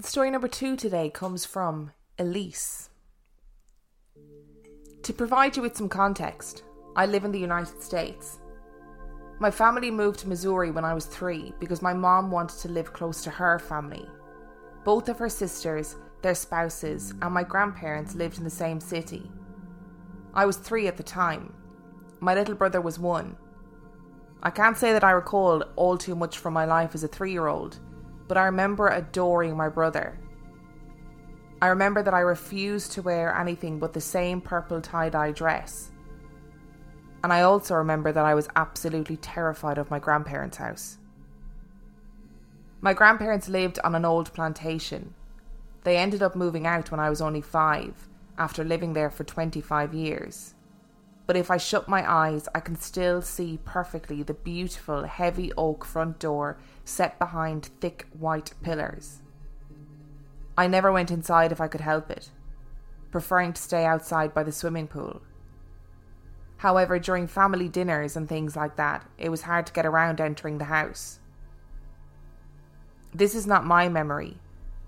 Story 0.00 0.30
number 0.30 0.46
two 0.46 0.76
today 0.76 1.10
comes 1.10 1.44
from 1.44 1.90
Elise. 2.20 2.88
To 5.02 5.12
provide 5.12 5.56
you 5.56 5.62
with 5.62 5.76
some 5.76 5.88
context, 5.88 6.62
I 6.94 7.04
live 7.04 7.24
in 7.24 7.32
the 7.32 7.40
United 7.40 7.82
States. 7.82 8.38
My 9.40 9.50
family 9.50 9.90
moved 9.90 10.20
to 10.20 10.28
Missouri 10.28 10.70
when 10.70 10.84
I 10.84 10.94
was 10.94 11.06
three 11.06 11.52
because 11.58 11.82
my 11.82 11.94
mom 11.94 12.30
wanted 12.30 12.60
to 12.60 12.68
live 12.68 12.92
close 12.92 13.24
to 13.24 13.30
her 13.30 13.58
family. 13.58 14.06
Both 14.84 15.08
of 15.08 15.18
her 15.18 15.28
sisters, 15.28 15.96
their 16.22 16.36
spouses, 16.36 17.12
and 17.20 17.34
my 17.34 17.42
grandparents 17.42 18.14
lived 18.14 18.38
in 18.38 18.44
the 18.44 18.50
same 18.50 18.78
city. 18.78 19.28
I 20.32 20.46
was 20.46 20.58
three 20.58 20.86
at 20.86 20.96
the 20.96 21.02
time. 21.02 21.52
My 22.20 22.34
little 22.34 22.54
brother 22.54 22.80
was 22.80 23.00
one. 23.00 23.36
I 24.44 24.50
can't 24.50 24.78
say 24.78 24.92
that 24.92 25.02
I 25.02 25.10
recall 25.10 25.62
all 25.74 25.98
too 25.98 26.14
much 26.14 26.38
from 26.38 26.54
my 26.54 26.66
life 26.66 26.94
as 26.94 27.02
a 27.02 27.08
three 27.08 27.32
year 27.32 27.48
old, 27.48 27.80
but 28.28 28.36
I 28.36 28.44
remember 28.44 28.88
adoring 28.88 29.56
my 29.56 29.68
brother. 29.68 30.18
I 31.60 31.68
remember 31.68 32.02
that 32.02 32.14
I 32.14 32.20
refused 32.20 32.92
to 32.92 33.02
wear 33.02 33.34
anything 33.34 33.78
but 33.78 33.92
the 33.92 34.00
same 34.00 34.40
purple 34.40 34.80
tie 34.80 35.08
dye 35.08 35.32
dress. 35.32 35.90
And 37.24 37.32
I 37.32 37.42
also 37.42 37.74
remember 37.74 38.12
that 38.12 38.24
I 38.24 38.34
was 38.34 38.48
absolutely 38.54 39.16
terrified 39.16 39.78
of 39.78 39.90
my 39.90 39.98
grandparents' 39.98 40.58
house. 40.58 40.98
My 42.80 42.94
grandparents 42.94 43.48
lived 43.48 43.80
on 43.82 43.96
an 43.96 44.04
old 44.04 44.32
plantation. 44.32 45.14
They 45.82 45.96
ended 45.96 46.22
up 46.22 46.36
moving 46.36 46.64
out 46.64 46.92
when 46.92 47.00
I 47.00 47.10
was 47.10 47.20
only 47.20 47.40
five, 47.40 48.08
after 48.38 48.62
living 48.62 48.92
there 48.92 49.10
for 49.10 49.24
25 49.24 49.94
years. 49.94 50.54
But 51.28 51.36
if 51.36 51.50
I 51.50 51.58
shut 51.58 51.88
my 51.88 52.10
eyes, 52.10 52.48
I 52.54 52.60
can 52.60 52.76
still 52.76 53.20
see 53.20 53.58
perfectly 53.62 54.22
the 54.22 54.32
beautiful, 54.32 55.02
heavy 55.04 55.52
oak 55.58 55.84
front 55.84 56.18
door 56.18 56.56
set 56.86 57.18
behind 57.18 57.66
thick 57.82 58.06
white 58.18 58.54
pillars. 58.62 59.18
I 60.56 60.68
never 60.68 60.90
went 60.90 61.10
inside 61.10 61.52
if 61.52 61.60
I 61.60 61.68
could 61.68 61.82
help 61.82 62.10
it, 62.10 62.30
preferring 63.10 63.52
to 63.52 63.60
stay 63.60 63.84
outside 63.84 64.32
by 64.32 64.42
the 64.42 64.52
swimming 64.52 64.88
pool. 64.88 65.20
However, 66.56 66.98
during 66.98 67.26
family 67.26 67.68
dinners 67.68 68.16
and 68.16 68.26
things 68.26 68.56
like 68.56 68.76
that, 68.76 69.06
it 69.18 69.28
was 69.28 69.42
hard 69.42 69.66
to 69.66 69.72
get 69.74 69.84
around 69.84 70.22
entering 70.22 70.56
the 70.56 70.64
house. 70.64 71.18
This 73.14 73.34
is 73.34 73.46
not 73.46 73.66
my 73.66 73.90
memory, 73.90 74.38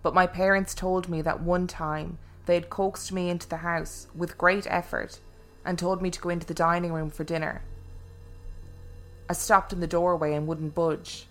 but 0.03 0.15
my 0.15 0.27
parents 0.27 0.75
told 0.75 1.07
me 1.07 1.21
that 1.21 1.43
one 1.43 1.67
time 1.67 2.17
they 2.47 2.55
had 2.55 2.71
coaxed 2.71 3.13
me 3.13 3.29
into 3.29 3.47
the 3.47 3.59
house 3.59 4.07
with 4.15 4.39
great 4.39 4.67
effort 4.71 5.21
and 5.65 5.79
told 5.79 6.03
me 6.03 6.11
to 6.11 6.21
go 6.21 6.29
into 6.29 6.47
the 6.47 6.55
dining 6.55 6.93
room 6.93 7.11
for 7.11 7.25
dinner. 7.25 7.63
I 9.29 9.33
stopped 9.33 9.73
in 9.73 9.81
the 9.81 9.87
doorway 9.87 10.35
and 10.35 10.47
wouldn't 10.47 10.75
budge. 10.75 11.27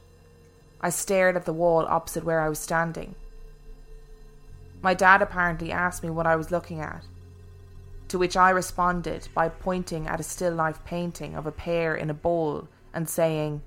I 0.82 0.90
stared 0.90 1.36
at 1.36 1.46
the 1.46 1.54
wall 1.54 1.86
opposite 1.88 2.24
where 2.24 2.40
I 2.40 2.50
was 2.50 2.60
standing. 2.60 3.16
My 4.82 4.94
dad 4.94 5.22
apparently 5.22 5.72
asked 5.72 6.04
me 6.04 6.10
what 6.10 6.26
I 6.26 6.38
was 6.38 6.52
looking 6.52 6.80
at, 6.80 7.04
to 8.08 8.18
which 8.18 8.38
I 8.38 8.50
responded 8.52 9.28
by 9.34 9.50
pointing 9.50 10.08
at 10.08 10.22
a 10.22 10.24
still 10.24 10.54
life 10.54 10.84
painting 10.86 11.36
of 11.36 11.46
a 11.46 11.52
pear 11.52 11.96
in 11.96 12.10
a 12.10 12.14
bowl 12.14 12.70
and 12.94 13.10
saying, 13.10 13.62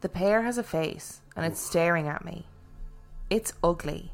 The 0.00 0.08
pear 0.08 0.42
has 0.42 0.56
a 0.56 0.62
face 0.62 1.20
and 1.36 1.44
it's 1.44 1.60
staring 1.60 2.08
at 2.08 2.24
me. 2.24 2.46
It's 3.28 3.52
ugly. 3.62 4.12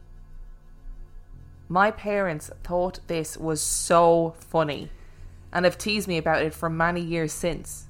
My 1.69 1.91
parents 1.91 2.51
thought 2.65 3.01
this 3.09 3.37
was 3.37 3.61
so 3.61 4.35
funny 4.39 4.91
and 5.53 5.65
have 5.65 5.77
teased 5.77 6.09
me 6.09 6.17
about 6.17 6.43
it 6.43 6.55
for 6.55 6.71
many 6.71 7.01
years 7.01 7.33
since. 7.33 7.87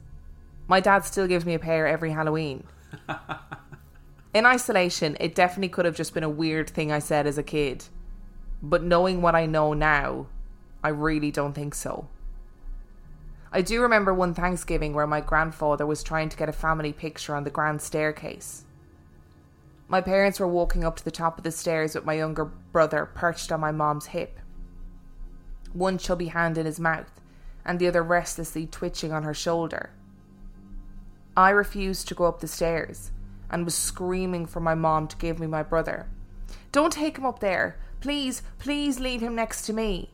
My 0.66 0.80
dad 0.80 1.04
still 1.04 1.26
gives 1.26 1.46
me 1.46 1.54
a 1.54 1.58
pair 1.58 1.86
every 1.86 2.10
Halloween. 2.10 2.64
In 4.34 4.44
isolation, 4.44 5.16
it 5.20 5.34
definitely 5.34 5.68
could 5.68 5.84
have 5.84 5.96
just 5.96 6.12
been 6.12 6.24
a 6.24 6.28
weird 6.28 6.68
thing 6.68 6.92
I 6.92 6.98
said 6.98 7.26
as 7.26 7.38
a 7.38 7.42
kid. 7.42 7.84
But 8.62 8.82
knowing 8.82 9.22
what 9.22 9.34
I 9.34 9.46
know 9.46 9.72
now, 9.72 10.26
I 10.82 10.88
really 10.88 11.30
don't 11.30 11.54
think 11.54 11.74
so. 11.74 12.08
I 13.50 13.62
do 13.62 13.80
remember 13.80 14.12
one 14.12 14.34
Thanksgiving 14.34 14.92
where 14.92 15.06
my 15.06 15.20
grandfather 15.20 15.86
was 15.86 16.02
trying 16.02 16.28
to 16.28 16.36
get 16.36 16.48
a 16.48 16.52
family 16.52 16.92
picture 16.92 17.34
on 17.34 17.44
the 17.44 17.50
grand 17.50 17.80
staircase. 17.80 18.64
My 19.90 20.02
parents 20.02 20.38
were 20.38 20.46
walking 20.46 20.84
up 20.84 20.96
to 20.96 21.04
the 21.04 21.10
top 21.10 21.38
of 21.38 21.44
the 21.44 21.50
stairs 21.50 21.94
with 21.94 22.04
my 22.04 22.12
younger 22.12 22.44
brother 22.44 23.06
perched 23.14 23.50
on 23.50 23.60
my 23.60 23.72
mom's 23.72 24.06
hip, 24.06 24.38
one 25.72 25.96
chubby 25.96 26.26
hand 26.26 26.58
in 26.58 26.66
his 26.66 26.78
mouth, 26.78 27.10
and 27.64 27.78
the 27.78 27.88
other 27.88 28.02
restlessly 28.02 28.66
twitching 28.66 29.12
on 29.12 29.22
her 29.22 29.32
shoulder. 29.32 29.90
I 31.34 31.50
refused 31.50 32.06
to 32.08 32.14
go 32.14 32.24
up 32.24 32.40
the 32.40 32.48
stairs 32.48 33.12
and 33.50 33.64
was 33.64 33.74
screaming 33.74 34.44
for 34.44 34.60
my 34.60 34.74
mom 34.74 35.08
to 35.08 35.16
give 35.16 35.38
me 35.38 35.46
my 35.46 35.62
brother. 35.62 36.06
Don't 36.70 36.92
take 36.92 37.16
him 37.16 37.24
up 37.24 37.40
there. 37.40 37.78
Please, 38.00 38.42
please 38.58 39.00
leave 39.00 39.22
him 39.22 39.34
next 39.34 39.62
to 39.66 39.72
me. 39.72 40.12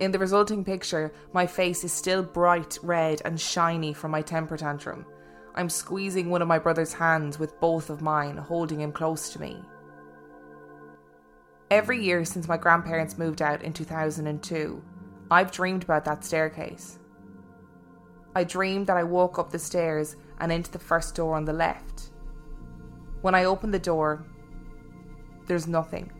In 0.00 0.10
the 0.10 0.18
resulting 0.18 0.64
picture, 0.64 1.12
my 1.32 1.46
face 1.46 1.84
is 1.84 1.92
still 1.92 2.22
bright 2.22 2.78
red 2.82 3.22
and 3.24 3.40
shiny 3.40 3.92
from 3.92 4.10
my 4.10 4.22
temper 4.22 4.56
tantrum. 4.56 5.04
I'm 5.54 5.68
squeezing 5.68 6.30
one 6.30 6.42
of 6.42 6.48
my 6.48 6.58
brother's 6.58 6.92
hands 6.92 7.38
with 7.38 7.58
both 7.60 7.90
of 7.90 8.00
mine, 8.00 8.36
holding 8.36 8.80
him 8.80 8.92
close 8.92 9.30
to 9.30 9.40
me. 9.40 9.62
Every 11.70 12.02
year 12.02 12.24
since 12.24 12.48
my 12.48 12.56
grandparents 12.56 13.18
moved 13.18 13.42
out 13.42 13.62
in 13.62 13.72
2002, 13.72 14.82
I've 15.30 15.52
dreamed 15.52 15.84
about 15.84 16.04
that 16.04 16.24
staircase. 16.24 16.98
I 18.34 18.44
dreamed 18.44 18.86
that 18.86 18.96
I 18.96 19.04
walk 19.04 19.38
up 19.38 19.50
the 19.50 19.58
stairs 19.58 20.16
and 20.38 20.52
into 20.52 20.70
the 20.70 20.78
first 20.78 21.14
door 21.14 21.36
on 21.36 21.44
the 21.44 21.52
left. 21.52 22.10
When 23.22 23.34
I 23.34 23.44
open 23.44 23.70
the 23.70 23.78
door, 23.78 24.24
there's 25.46 25.66
nothing. 25.66 26.12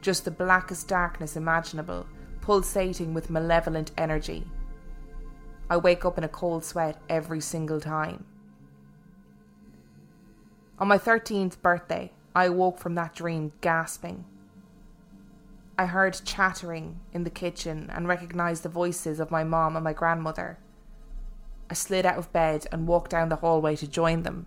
Just 0.00 0.24
the 0.24 0.30
blackest 0.30 0.88
darkness 0.88 1.36
imaginable, 1.36 2.06
pulsating 2.40 3.14
with 3.14 3.30
malevolent 3.30 3.90
energy. 3.98 4.46
I 5.68 5.76
wake 5.76 6.04
up 6.04 6.16
in 6.16 6.24
a 6.24 6.28
cold 6.28 6.64
sweat 6.64 7.00
every 7.08 7.40
single 7.40 7.80
time. 7.80 8.24
On 10.78 10.86
my 10.86 10.98
13th 10.98 11.60
birthday, 11.60 12.12
I 12.34 12.44
awoke 12.44 12.78
from 12.78 12.94
that 12.94 13.14
dream 13.14 13.52
gasping. 13.60 14.24
I 15.78 15.86
heard 15.86 16.20
chattering 16.24 17.00
in 17.12 17.24
the 17.24 17.30
kitchen 17.30 17.90
and 17.92 18.06
recognized 18.06 18.62
the 18.62 18.68
voices 18.68 19.18
of 19.18 19.30
my 19.30 19.42
mom 19.42 19.74
and 19.74 19.84
my 19.84 19.92
grandmother. 19.92 20.58
I 21.68 21.74
slid 21.74 22.06
out 22.06 22.18
of 22.18 22.32
bed 22.32 22.66
and 22.70 22.86
walked 22.86 23.10
down 23.10 23.28
the 23.28 23.36
hallway 23.36 23.74
to 23.76 23.88
join 23.88 24.22
them. 24.22 24.46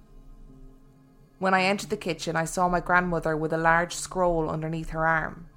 When 1.37 1.53
I 1.53 1.63
entered 1.63 1.89
the 1.89 1.97
kitchen, 1.97 2.35
I 2.35 2.45
saw 2.45 2.69
my 2.69 2.79
grandmother 2.79 3.35
with 3.35 3.51
a 3.51 3.57
large 3.57 3.93
scroll 3.93 4.49
underneath 4.49 4.89
her 4.89 5.05
arm. 5.05 5.47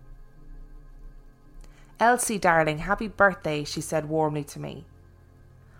Elsie, 2.00 2.38
darling, 2.38 2.78
happy 2.78 3.08
birthday, 3.08 3.62
she 3.62 3.80
said 3.80 4.08
warmly 4.08 4.42
to 4.44 4.58
me. 4.58 4.86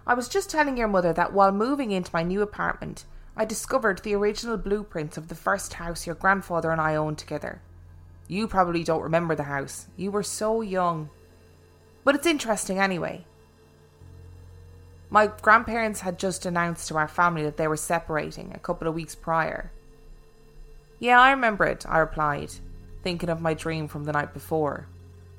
I 0.07 0.15
was 0.15 0.29
just 0.29 0.51
telling 0.51 0.77
your 0.77 0.89
mother 0.89 1.13
that 1.13 1.33
while 1.33 1.53
moving 1.53 1.93
into 1.93 2.11
my 2.13 2.23
new 2.23 2.43
apartment, 2.43 3.05
I 3.37 3.45
discovered 3.45 4.01
the 4.01 4.15
original 4.15 4.57
blueprints 4.57 5.17
of 5.17 5.29
the 5.29 5.35
first 5.35 5.75
house 5.75 6.07
your 6.07 6.17
grandfather 6.17 6.71
and 6.71 6.81
I 6.81 6.97
owned 6.97 7.19
together. 7.19 7.63
You 8.27 8.49
probably 8.49 8.85
don't 8.85 9.03
remember 9.03 9.35
the 9.35 9.45
house. 9.45 9.87
You 9.97 10.11
were 10.11 10.23
so 10.23 10.61
young. 10.61 11.11
But 12.05 12.15
it's 12.15 12.27
interesting 12.27 12.79
anyway. 12.79 13.27
My 15.09 15.29
grandparents 15.29 16.01
had 16.01 16.19
just 16.19 16.47
announced 16.47 16.89
to 16.89 16.97
our 16.97 17.09
family 17.09 17.43
that 17.45 17.57
they 17.57 17.69
were 17.69 17.77
separating 17.77 18.53
a 18.53 18.59
couple 18.59 18.89
of 18.89 18.95
weeks 18.95 19.15
prior. 19.15 19.71
Yeah, 20.99 21.21
I 21.21 21.31
remember 21.33 21.65
it, 21.65 21.85
I 21.87 21.99
replied, 21.99 22.53
thinking 23.03 23.29
of 23.29 23.41
my 23.41 23.55
dream 23.55 23.89
from 23.89 24.05
the 24.05 24.13
night 24.13 24.33
before. 24.33 24.89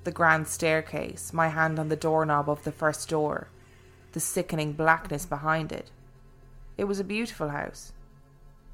The 0.03 0.11
grand 0.11 0.47
staircase, 0.47 1.33
my 1.33 1.47
hand 1.47 1.79
on 1.79 1.89
the 1.89 1.95
doorknob 1.95 2.49
of 2.49 2.63
the 2.63 2.71
first 2.71 3.09
door, 3.09 3.47
the 4.13 4.19
sickening 4.19 4.73
blackness 4.73 5.25
behind 5.25 5.71
it. 5.71 5.91
It 6.77 6.85
was 6.85 6.99
a 6.99 7.03
beautiful 7.03 7.49
house. 7.49 7.91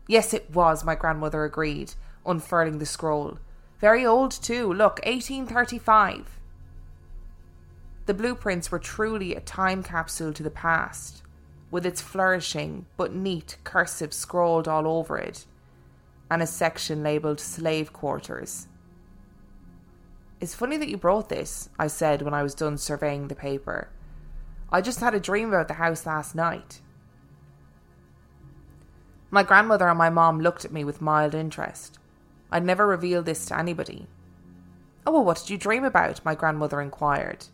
Yes, 0.08 0.34
it 0.34 0.50
was, 0.54 0.84
my 0.84 0.96
grandmother 0.96 1.44
agreed, 1.44 1.94
unfurling 2.26 2.80
the 2.80 2.86
scroll. 2.86 3.40
Very 3.80 4.06
old, 4.06 4.32
too. 4.32 4.72
Look, 4.72 5.00
1835. 5.06 6.40
The 8.06 8.14
blueprints 8.14 8.72
were 8.72 8.80
truly 8.80 9.36
a 9.36 9.40
time 9.40 9.84
capsule 9.84 10.34
to 10.34 10.44
the 10.44 10.50
past, 10.50 11.24
with 11.70 11.86
its 11.86 12.02
flourishing 12.02 12.86
but 12.98 13.14
neat 13.14 13.58
cursive 13.64 14.14
scrawled 14.14 14.68
all 14.68 14.88
over 14.88 15.18
it, 15.18 15.46
and 16.32 16.42
a 16.42 16.48
section 16.48 17.04
labelled 17.04 17.40
slave 17.40 17.94
quarters. 17.94 18.68
It's 20.42 20.56
funny 20.56 20.78
that 20.78 20.90
you 20.90 20.98
brought 20.98 21.30
this, 21.30 21.70
I 21.78 21.88
said 21.88 22.22
when 22.22 22.34
I 22.34 22.44
was 22.44 22.56
done 22.56 22.78
surveying 22.78 23.28
the 23.28 23.36
paper. 23.36 23.90
I 24.72 24.82
just 24.82 25.00
had 25.00 25.16
a 25.16 25.20
dream 25.20 25.50
about 25.50 25.68
the 25.68 25.76
house 25.76 26.06
last 26.06 26.36
night. 26.36 26.82
My 29.32 29.44
grandmother 29.44 29.88
and 29.88 29.98
my 29.98 30.10
mom 30.10 30.40
looked 30.40 30.66
at 30.66 30.72
me 30.72 30.84
with 30.84 31.02
mild 31.02 31.36
interest. 31.36 32.00
I'd 32.52 32.66
never 32.66 32.88
revealed 32.88 33.26
this 33.26 33.46
to 33.48 33.58
anybody. 33.58 34.08
Oh, 35.06 35.12
well, 35.12 35.24
what 35.24 35.38
did 35.38 35.50
you 35.50 35.58
dream 35.58 35.84
about? 35.84 36.24
my 36.26 36.36
grandmother 36.36 36.82
inquired. 36.82 37.46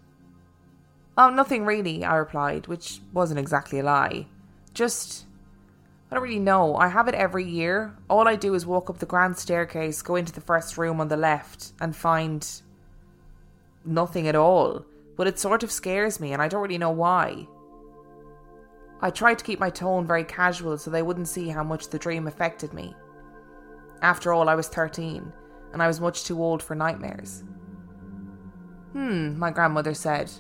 Oh, 1.18 1.30
nothing 1.30 1.66
really, 1.66 2.04
I 2.04 2.16
replied, 2.16 2.68
which 2.68 3.00
wasn't 3.14 3.40
exactly 3.40 3.80
a 3.80 3.84
lie. 3.84 4.28
Just. 4.74 5.26
I 6.12 6.16
don't 6.16 6.24
really 6.24 6.40
know. 6.40 6.76
I 6.76 6.90
have 6.90 7.08
it 7.08 7.16
every 7.16 7.46
year. 7.46 7.96
All 8.10 8.28
I 8.28 8.36
do 8.36 8.54
is 8.54 8.66
walk 8.66 8.90
up 8.90 9.00
the 9.00 9.06
grand 9.06 9.38
staircase, 9.38 10.02
go 10.02 10.16
into 10.16 10.34
the 10.34 10.42
first 10.42 10.78
room 10.78 11.00
on 11.00 11.08
the 11.08 11.18
left, 11.18 11.72
and 11.80 11.96
find. 11.96 12.46
nothing 13.86 14.28
at 14.28 14.36
all. 14.36 14.86
But 15.16 15.28
it 15.28 15.40
sort 15.40 15.64
of 15.64 15.72
scares 15.72 16.20
me, 16.20 16.34
and 16.34 16.42
I 16.42 16.48
don't 16.48 16.62
really 16.62 16.78
know 16.78 16.92
why. 16.92 17.48
I 19.02 19.10
tried 19.10 19.40
to 19.40 19.46
keep 19.46 19.60
my 19.60 19.70
tone 19.70 20.08
very 20.08 20.24
casual 20.24 20.78
so 20.78 20.90
they 20.90 21.02
wouldn't 21.02 21.28
see 21.28 21.50
how 21.50 21.64
much 21.64 21.90
the 21.90 22.00
dream 22.00 22.28
affected 22.28 22.74
me. 22.74 22.96
After 24.02 24.34
all, 24.34 24.50
I 24.50 24.56
was 24.56 24.68
13, 24.68 25.32
and 25.74 25.82
I 25.82 25.88
was 25.88 26.02
much 26.02 26.24
too 26.24 26.42
old 26.42 26.62
for 26.62 26.76
nightmares. 26.76 27.44
Hmm, 28.94 29.38
my 29.38 29.52
grandmother 29.52 29.94
said. 29.94 30.32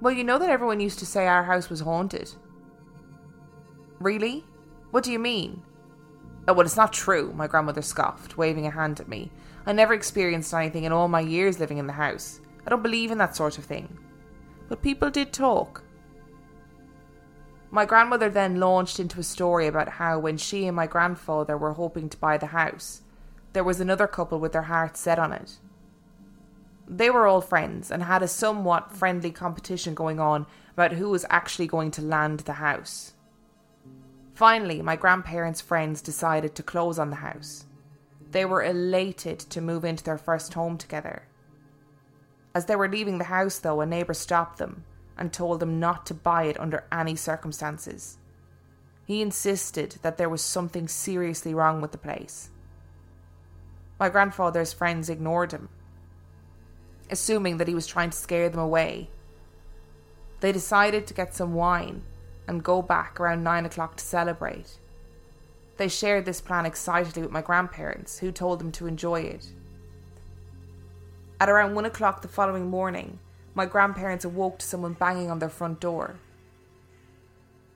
Well, 0.00 0.12
you 0.12 0.24
know 0.24 0.38
that 0.38 0.50
everyone 0.50 0.80
used 0.80 0.98
to 1.00 1.06
say 1.06 1.26
our 1.26 1.44
house 1.44 1.70
was 1.70 1.80
haunted. 1.80 2.32
Really? 4.00 4.44
What 4.90 5.04
do 5.04 5.12
you 5.12 5.18
mean? 5.18 5.62
Oh, 6.46 6.52
well, 6.52 6.66
it's 6.66 6.76
not 6.76 6.92
true, 6.92 7.32
my 7.34 7.46
grandmother 7.46 7.82
scoffed, 7.82 8.38
waving 8.38 8.66
a 8.66 8.70
hand 8.70 9.00
at 9.00 9.08
me. 9.08 9.30
I 9.66 9.72
never 9.72 9.92
experienced 9.92 10.54
anything 10.54 10.84
in 10.84 10.92
all 10.92 11.08
my 11.08 11.20
years 11.20 11.60
living 11.60 11.78
in 11.78 11.86
the 11.86 11.92
house. 11.92 12.40
I 12.68 12.70
don't 12.70 12.82
believe 12.82 13.10
in 13.10 13.16
that 13.16 13.34
sort 13.34 13.56
of 13.56 13.64
thing. 13.64 13.96
But 14.68 14.82
people 14.82 15.08
did 15.08 15.32
talk. 15.32 15.82
My 17.70 17.86
grandmother 17.86 18.28
then 18.28 18.60
launched 18.60 19.00
into 19.00 19.20
a 19.20 19.22
story 19.22 19.66
about 19.66 19.88
how, 19.88 20.18
when 20.18 20.36
she 20.36 20.66
and 20.66 20.76
my 20.76 20.86
grandfather 20.86 21.56
were 21.56 21.72
hoping 21.72 22.10
to 22.10 22.18
buy 22.18 22.36
the 22.36 22.48
house, 22.48 23.00
there 23.54 23.64
was 23.64 23.80
another 23.80 24.06
couple 24.06 24.38
with 24.38 24.52
their 24.52 24.68
hearts 24.68 25.00
set 25.00 25.18
on 25.18 25.32
it. 25.32 25.56
They 26.86 27.08
were 27.08 27.26
all 27.26 27.40
friends 27.40 27.90
and 27.90 28.02
had 28.02 28.22
a 28.22 28.28
somewhat 28.28 28.92
friendly 28.92 29.30
competition 29.30 29.94
going 29.94 30.20
on 30.20 30.44
about 30.74 30.92
who 30.92 31.08
was 31.08 31.24
actually 31.30 31.68
going 31.68 31.90
to 31.92 32.02
land 32.02 32.40
the 32.40 32.52
house. 32.52 33.14
Finally, 34.34 34.82
my 34.82 34.94
grandparents' 34.94 35.62
friends 35.62 36.02
decided 36.02 36.54
to 36.54 36.62
close 36.62 36.98
on 36.98 37.08
the 37.08 37.16
house. 37.16 37.64
They 38.30 38.44
were 38.44 38.62
elated 38.62 39.38
to 39.38 39.62
move 39.62 39.86
into 39.86 40.04
their 40.04 40.18
first 40.18 40.52
home 40.52 40.76
together. 40.76 41.27
As 42.58 42.64
they 42.64 42.74
were 42.74 42.88
leaving 42.88 43.18
the 43.18 43.24
house, 43.38 43.60
though, 43.60 43.80
a 43.80 43.86
neighbour 43.86 44.14
stopped 44.14 44.58
them 44.58 44.82
and 45.16 45.32
told 45.32 45.60
them 45.60 45.78
not 45.78 46.04
to 46.06 46.12
buy 46.12 46.42
it 46.42 46.58
under 46.58 46.82
any 46.90 47.14
circumstances. 47.14 48.18
He 49.04 49.22
insisted 49.22 49.98
that 50.02 50.16
there 50.18 50.28
was 50.28 50.42
something 50.42 50.88
seriously 50.88 51.54
wrong 51.54 51.80
with 51.80 51.92
the 51.92 51.98
place. 51.98 52.50
My 54.00 54.08
grandfather's 54.08 54.72
friends 54.72 55.08
ignored 55.08 55.52
him, 55.52 55.68
assuming 57.08 57.58
that 57.58 57.68
he 57.68 57.76
was 57.76 57.86
trying 57.86 58.10
to 58.10 58.18
scare 58.18 58.48
them 58.48 58.58
away. 58.58 59.08
They 60.40 60.50
decided 60.50 61.06
to 61.06 61.14
get 61.14 61.36
some 61.36 61.54
wine 61.54 62.02
and 62.48 62.64
go 62.64 62.82
back 62.82 63.20
around 63.20 63.44
nine 63.44 63.66
o'clock 63.66 63.94
to 63.98 64.04
celebrate. 64.04 64.80
They 65.76 65.86
shared 65.86 66.24
this 66.24 66.40
plan 66.40 66.66
excitedly 66.66 67.22
with 67.22 67.30
my 67.30 67.40
grandparents, 67.40 68.18
who 68.18 68.32
told 68.32 68.58
them 68.58 68.72
to 68.72 68.88
enjoy 68.88 69.20
it. 69.20 69.46
At 71.40 71.48
around 71.48 71.76
one 71.76 71.84
o'clock 71.84 72.22
the 72.22 72.28
following 72.28 72.68
morning, 72.68 73.20
my 73.54 73.64
grandparents 73.64 74.24
awoke 74.24 74.58
to 74.58 74.66
someone 74.66 74.94
banging 74.94 75.30
on 75.30 75.38
their 75.38 75.48
front 75.48 75.78
door. 75.78 76.16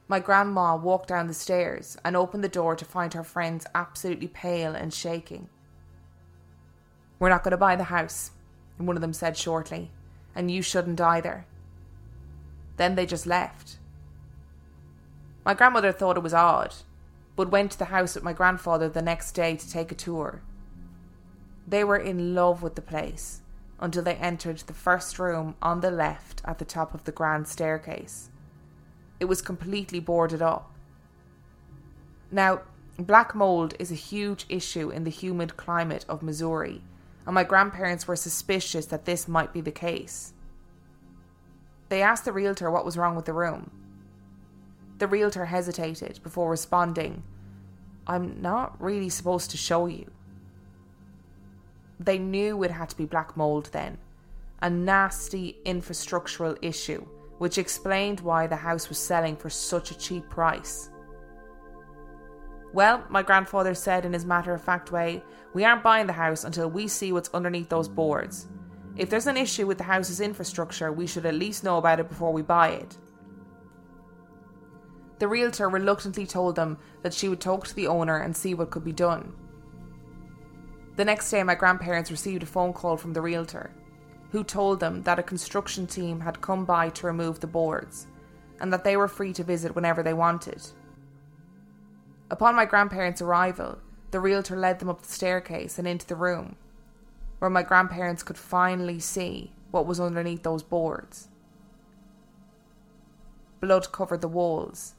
My 0.08 0.18
grandma 0.18 0.74
walked 0.74 1.08
down 1.08 1.28
the 1.28 1.34
stairs 1.34 1.96
and 2.04 2.16
opened 2.16 2.42
the 2.42 2.48
door 2.48 2.74
to 2.74 2.84
find 2.84 3.14
her 3.14 3.22
friends 3.22 3.64
absolutely 3.72 4.26
pale 4.26 4.74
and 4.74 4.92
shaking. 4.92 5.48
We're 7.20 7.28
not 7.28 7.44
going 7.44 7.52
to 7.52 7.56
buy 7.56 7.76
the 7.76 7.84
house, 7.84 8.32
one 8.78 8.96
of 8.96 9.00
them 9.00 9.12
said 9.12 9.36
shortly, 9.36 9.92
and 10.34 10.50
you 10.50 10.60
shouldn't 10.60 11.00
either. 11.00 11.46
Then 12.78 12.96
they 12.96 13.06
just 13.06 13.26
left. 13.26 13.78
My 15.44 15.54
grandmother 15.54 15.92
thought 15.92 16.16
it 16.16 16.22
was 16.24 16.34
odd, 16.34 16.74
but 17.36 17.52
went 17.52 17.70
to 17.72 17.78
the 17.78 17.86
house 17.86 18.16
with 18.16 18.24
my 18.24 18.32
grandfather 18.32 18.88
the 18.88 19.02
next 19.02 19.32
day 19.32 19.54
to 19.54 19.70
take 19.70 19.92
a 19.92 19.94
tour. 19.96 20.42
They 21.64 21.84
were 21.84 21.96
in 21.96 22.34
love 22.34 22.60
with 22.60 22.74
the 22.74 22.82
place 22.82 23.41
until 23.82 24.04
they 24.04 24.14
entered 24.14 24.58
the 24.58 24.72
first 24.72 25.18
room 25.18 25.56
on 25.60 25.80
the 25.80 25.90
left 25.90 26.40
at 26.44 26.58
the 26.58 26.64
top 26.64 26.94
of 26.94 27.02
the 27.02 27.12
grand 27.12 27.48
staircase. 27.48 28.30
It 29.18 29.24
was 29.24 29.42
completely 29.42 29.98
boarded 29.98 30.40
up. 30.40 30.72
Now, 32.30 32.60
black 32.96 33.34
mold 33.34 33.74
is 33.80 33.90
a 33.90 33.96
huge 33.96 34.46
issue 34.48 34.90
in 34.90 35.02
the 35.02 35.10
humid 35.10 35.56
climate 35.56 36.06
of 36.08 36.22
Missouri, 36.22 36.80
and 37.26 37.34
my 37.34 37.42
grandparents 37.42 38.06
were 38.06 38.16
suspicious 38.16 38.86
that 38.86 39.04
this 39.04 39.26
might 39.26 39.52
be 39.52 39.60
the 39.60 39.72
case. 39.72 40.32
They 41.88 42.02
asked 42.02 42.24
the 42.24 42.32
realtor 42.32 42.70
what 42.70 42.84
was 42.84 42.96
wrong 42.96 43.16
with 43.16 43.24
the 43.24 43.32
room. 43.32 43.70
The 44.98 45.08
realtor 45.08 45.46
hesitated 45.46 46.20
before 46.22 46.48
responding, 46.48 47.24
I'm 48.06 48.40
not 48.40 48.80
really 48.80 49.08
supposed 49.08 49.50
to 49.50 49.56
show 49.56 49.86
you. 49.86 50.10
They 52.04 52.18
knew 52.18 52.62
it 52.64 52.70
had 52.72 52.88
to 52.90 52.96
be 52.96 53.04
black 53.04 53.36
mould 53.36 53.66
then. 53.66 53.98
A 54.60 54.68
nasty 54.68 55.58
infrastructural 55.64 56.58
issue, 56.60 57.06
which 57.38 57.58
explained 57.58 58.20
why 58.20 58.46
the 58.46 58.56
house 58.56 58.88
was 58.88 58.98
selling 58.98 59.36
for 59.36 59.50
such 59.50 59.90
a 59.90 59.98
cheap 59.98 60.28
price. 60.28 60.90
Well, 62.72 63.04
my 63.08 63.22
grandfather 63.22 63.74
said 63.74 64.04
in 64.04 64.12
his 64.12 64.24
matter 64.24 64.54
of 64.54 64.62
fact 64.62 64.90
way, 64.90 65.22
we 65.54 65.64
aren't 65.64 65.82
buying 65.82 66.06
the 66.06 66.12
house 66.12 66.44
until 66.44 66.70
we 66.70 66.88
see 66.88 67.12
what's 67.12 67.30
underneath 67.34 67.68
those 67.68 67.88
boards. 67.88 68.48
If 68.96 69.08
there's 69.08 69.26
an 69.26 69.36
issue 69.36 69.66
with 69.66 69.78
the 69.78 69.84
house's 69.84 70.20
infrastructure, 70.20 70.90
we 70.90 71.06
should 71.06 71.26
at 71.26 71.34
least 71.34 71.64
know 71.64 71.78
about 71.78 72.00
it 72.00 72.08
before 72.08 72.32
we 72.32 72.42
buy 72.42 72.70
it. 72.70 72.96
The 75.18 75.28
realtor 75.28 75.68
reluctantly 75.68 76.26
told 76.26 76.56
them 76.56 76.78
that 77.02 77.14
she 77.14 77.28
would 77.28 77.40
talk 77.40 77.66
to 77.68 77.74
the 77.76 77.86
owner 77.86 78.18
and 78.18 78.36
see 78.36 78.54
what 78.54 78.70
could 78.70 78.84
be 78.84 78.92
done. 78.92 79.34
The 80.96 81.04
next 81.04 81.30
day, 81.30 81.42
my 81.42 81.54
grandparents 81.54 82.10
received 82.10 82.42
a 82.42 82.46
phone 82.46 82.72
call 82.72 82.96
from 82.96 83.14
the 83.14 83.22
realtor, 83.22 83.70
who 84.30 84.44
told 84.44 84.80
them 84.80 85.02
that 85.04 85.18
a 85.18 85.22
construction 85.22 85.86
team 85.86 86.20
had 86.20 86.40
come 86.40 86.64
by 86.64 86.90
to 86.90 87.06
remove 87.06 87.40
the 87.40 87.46
boards 87.46 88.06
and 88.60 88.72
that 88.72 88.84
they 88.84 88.96
were 88.96 89.08
free 89.08 89.32
to 89.32 89.42
visit 89.42 89.74
whenever 89.74 90.02
they 90.02 90.12
wanted. 90.14 90.62
Upon 92.30 92.54
my 92.54 92.64
grandparents' 92.64 93.22
arrival, 93.22 93.78
the 94.10 94.20
realtor 94.20 94.56
led 94.56 94.78
them 94.78 94.88
up 94.88 95.02
the 95.02 95.08
staircase 95.08 95.78
and 95.78 95.88
into 95.88 96.06
the 96.06 96.16
room. 96.16 96.56
where 97.42 97.50
my 97.50 97.64
grandparents 97.64 98.22
could 98.22 98.38
finally 98.38 99.00
see 99.00 99.50
what 99.72 99.84
was 99.84 99.98
underneath 99.98 100.44
those 100.44 100.62
boards. 100.62 101.26
Blood 103.60 103.90
covered 103.90 104.20
the 104.20 104.28
walls, 104.28 104.94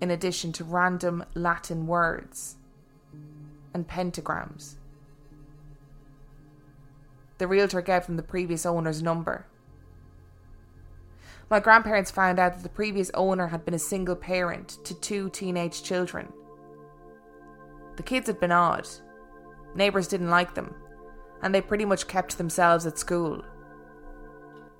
in 0.00 0.10
addition 0.10 0.50
to 0.50 0.64
random 0.64 1.22
Latin 1.34 1.86
words 1.86 2.56
and 3.74 3.86
pentagrams. 3.86 4.76
The 7.38 7.48
realtor 7.48 7.82
gave 7.82 8.06
them 8.06 8.16
the 8.16 8.22
previous 8.22 8.64
owner's 8.64 9.02
number. 9.02 9.46
My 11.50 11.60
grandparents 11.60 12.10
found 12.10 12.38
out 12.38 12.54
that 12.54 12.62
the 12.62 12.68
previous 12.68 13.10
owner 13.12 13.48
had 13.48 13.64
been 13.64 13.74
a 13.74 13.78
single 13.78 14.16
parent 14.16 14.78
to 14.84 14.94
two 14.94 15.28
teenage 15.30 15.82
children. 15.82 16.32
The 17.96 18.02
kids 18.02 18.28
had 18.28 18.40
been 18.40 18.52
odd. 18.52 18.88
Neighbours 19.74 20.08
didn't 20.08 20.30
like 20.30 20.54
them, 20.54 20.74
and 21.42 21.54
they 21.54 21.60
pretty 21.60 21.84
much 21.84 22.08
kept 22.08 22.38
themselves 22.38 22.86
at 22.86 22.98
school. 22.98 23.44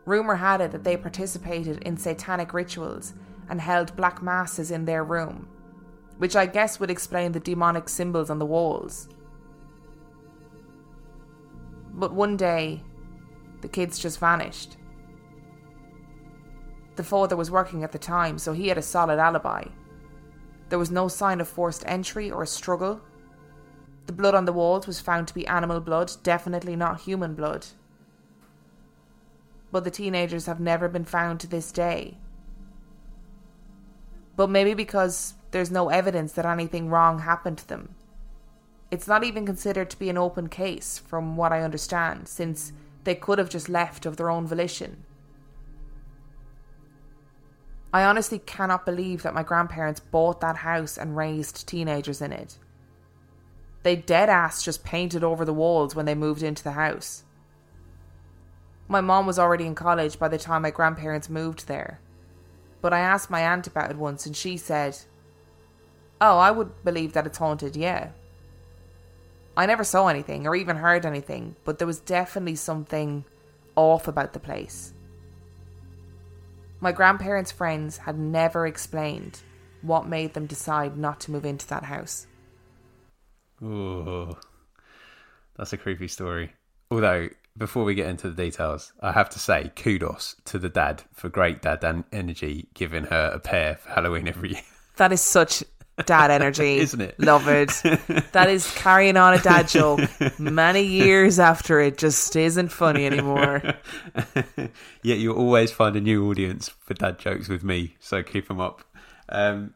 Rumour 0.06 0.36
had 0.36 0.60
it 0.60 0.70
that 0.72 0.84
they 0.84 0.96
participated 0.96 1.82
in 1.82 1.96
satanic 1.96 2.52
rituals 2.54 3.14
and 3.48 3.60
held 3.60 3.96
black 3.96 4.22
masses 4.22 4.70
in 4.70 4.84
their 4.84 5.04
room, 5.04 5.48
which 6.18 6.36
I 6.36 6.46
guess 6.46 6.78
would 6.78 6.90
explain 6.90 7.32
the 7.32 7.40
demonic 7.40 7.88
symbols 7.88 8.30
on 8.30 8.38
the 8.38 8.46
walls. 8.46 9.08
But 11.92 12.12
one 12.12 12.36
day, 12.36 12.82
the 13.60 13.68
kids 13.68 13.98
just 13.98 14.18
vanished. 14.18 14.76
The 16.96 17.02
father 17.02 17.36
was 17.36 17.50
working 17.50 17.82
at 17.82 17.92
the 17.92 17.98
time, 17.98 18.38
so 18.38 18.52
he 18.52 18.68
had 18.68 18.78
a 18.78 18.82
solid 18.82 19.18
alibi. 19.18 19.64
There 20.68 20.78
was 20.78 20.90
no 20.90 21.08
sign 21.08 21.40
of 21.40 21.48
forced 21.48 21.84
entry 21.86 22.30
or 22.30 22.42
a 22.42 22.46
struggle. 22.46 23.00
The 24.06 24.12
blood 24.12 24.34
on 24.34 24.44
the 24.44 24.52
walls 24.52 24.86
was 24.86 25.00
found 25.00 25.28
to 25.28 25.34
be 25.34 25.46
animal 25.46 25.80
blood, 25.80 26.12
definitely 26.22 26.76
not 26.76 27.00
human 27.00 27.34
blood. 27.34 27.66
But 29.72 29.84
the 29.84 29.90
teenagers 29.90 30.46
have 30.46 30.60
never 30.60 30.88
been 30.88 31.04
found 31.04 31.40
to 31.40 31.46
this 31.46 31.72
day. 31.72 32.18
But 34.36 34.50
maybe 34.50 34.74
because 34.74 35.34
there's 35.54 35.70
no 35.70 35.88
evidence 35.88 36.32
that 36.32 36.44
anything 36.44 36.90
wrong 36.90 37.20
happened 37.20 37.58
to 37.58 37.68
them. 37.68 37.94
It's 38.90 39.06
not 39.06 39.22
even 39.22 39.46
considered 39.46 39.88
to 39.90 39.98
be 39.98 40.10
an 40.10 40.18
open 40.18 40.48
case, 40.48 40.98
from 40.98 41.36
what 41.36 41.52
I 41.52 41.62
understand, 41.62 42.26
since 42.26 42.72
they 43.04 43.14
could 43.14 43.38
have 43.38 43.50
just 43.50 43.68
left 43.68 44.04
of 44.04 44.16
their 44.16 44.30
own 44.30 44.48
volition. 44.48 45.04
I 47.92 48.02
honestly 48.02 48.40
cannot 48.40 48.84
believe 48.84 49.22
that 49.22 49.32
my 49.32 49.44
grandparents 49.44 50.00
bought 50.00 50.40
that 50.40 50.56
house 50.56 50.98
and 50.98 51.16
raised 51.16 51.68
teenagers 51.68 52.20
in 52.20 52.32
it. 52.32 52.58
They 53.84 53.94
dead 53.94 54.28
ass 54.28 54.60
just 54.60 54.82
painted 54.82 55.22
over 55.22 55.44
the 55.44 55.54
walls 55.54 55.94
when 55.94 56.04
they 56.04 56.16
moved 56.16 56.42
into 56.42 56.64
the 56.64 56.72
house. 56.72 57.22
My 58.88 59.00
mom 59.00 59.24
was 59.24 59.38
already 59.38 59.66
in 59.66 59.76
college 59.76 60.18
by 60.18 60.26
the 60.26 60.36
time 60.36 60.62
my 60.62 60.72
grandparents 60.72 61.30
moved 61.30 61.68
there. 61.68 62.00
But 62.80 62.92
I 62.92 62.98
asked 62.98 63.30
my 63.30 63.42
aunt 63.42 63.68
about 63.68 63.92
it 63.92 63.96
once 63.96 64.26
and 64.26 64.36
she 64.36 64.56
said, 64.56 64.98
Oh, 66.26 66.38
I 66.38 66.50
would 66.50 66.82
believe 66.82 67.12
that 67.12 67.26
it's 67.26 67.36
haunted, 67.36 67.76
yeah. 67.76 68.08
I 69.58 69.66
never 69.66 69.84
saw 69.84 70.08
anything 70.08 70.46
or 70.46 70.56
even 70.56 70.76
heard 70.76 71.04
anything, 71.04 71.54
but 71.64 71.76
there 71.76 71.86
was 71.86 72.00
definitely 72.00 72.56
something 72.56 73.26
off 73.76 74.08
about 74.08 74.32
the 74.32 74.40
place. 74.40 74.94
My 76.80 76.92
grandparents' 76.92 77.52
friends 77.52 77.98
had 77.98 78.18
never 78.18 78.66
explained 78.66 79.40
what 79.82 80.08
made 80.08 80.32
them 80.32 80.46
decide 80.46 80.96
not 80.96 81.20
to 81.20 81.30
move 81.30 81.44
into 81.44 81.66
that 81.66 81.84
house. 81.84 82.26
Oh, 83.62 84.38
that's 85.58 85.74
a 85.74 85.76
creepy 85.76 86.08
story. 86.08 86.54
Although, 86.90 87.28
before 87.58 87.84
we 87.84 87.94
get 87.94 88.08
into 88.08 88.30
the 88.30 88.44
details, 88.44 88.94
I 88.98 89.12
have 89.12 89.28
to 89.28 89.38
say 89.38 89.72
kudos 89.76 90.36
to 90.46 90.58
the 90.58 90.70
dad 90.70 91.02
for 91.12 91.28
great 91.28 91.60
dad 91.60 91.84
and 91.84 92.04
energy, 92.12 92.68
giving 92.72 93.04
her 93.04 93.30
a 93.34 93.40
pair 93.40 93.74
for 93.74 93.90
Halloween 93.90 94.26
every 94.26 94.52
year. 94.52 94.62
That 94.96 95.12
is 95.12 95.20
such 95.20 95.64
dad 96.02 96.30
energy, 96.30 96.76
Isn't 96.78 97.00
it? 97.00 97.18
Love 97.20 97.46
it. 97.48 97.68
That 98.32 98.48
is 98.50 98.70
carrying 98.74 99.16
on 99.16 99.34
a 99.34 99.38
dad 99.38 99.68
joke 99.68 100.00
many 100.38 100.82
years 100.82 101.38
after 101.38 101.80
it 101.80 101.98
just 101.98 102.34
isn't 102.36 102.68
funny 102.70 103.06
anymore. 103.06 103.62
Yet 105.02 105.18
you 105.18 105.32
always 105.32 105.70
find 105.70 105.94
a 105.96 106.00
new 106.00 106.28
audience 106.30 106.68
for 106.68 106.94
dad 106.94 107.18
jokes 107.18 107.48
with 107.48 107.62
me, 107.62 107.96
so 108.00 108.22
keep 108.22 108.48
them 108.48 108.60
up. 108.60 108.82
Um, 109.28 109.74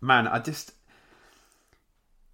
man, 0.00 0.26
I 0.26 0.38
just 0.40 0.72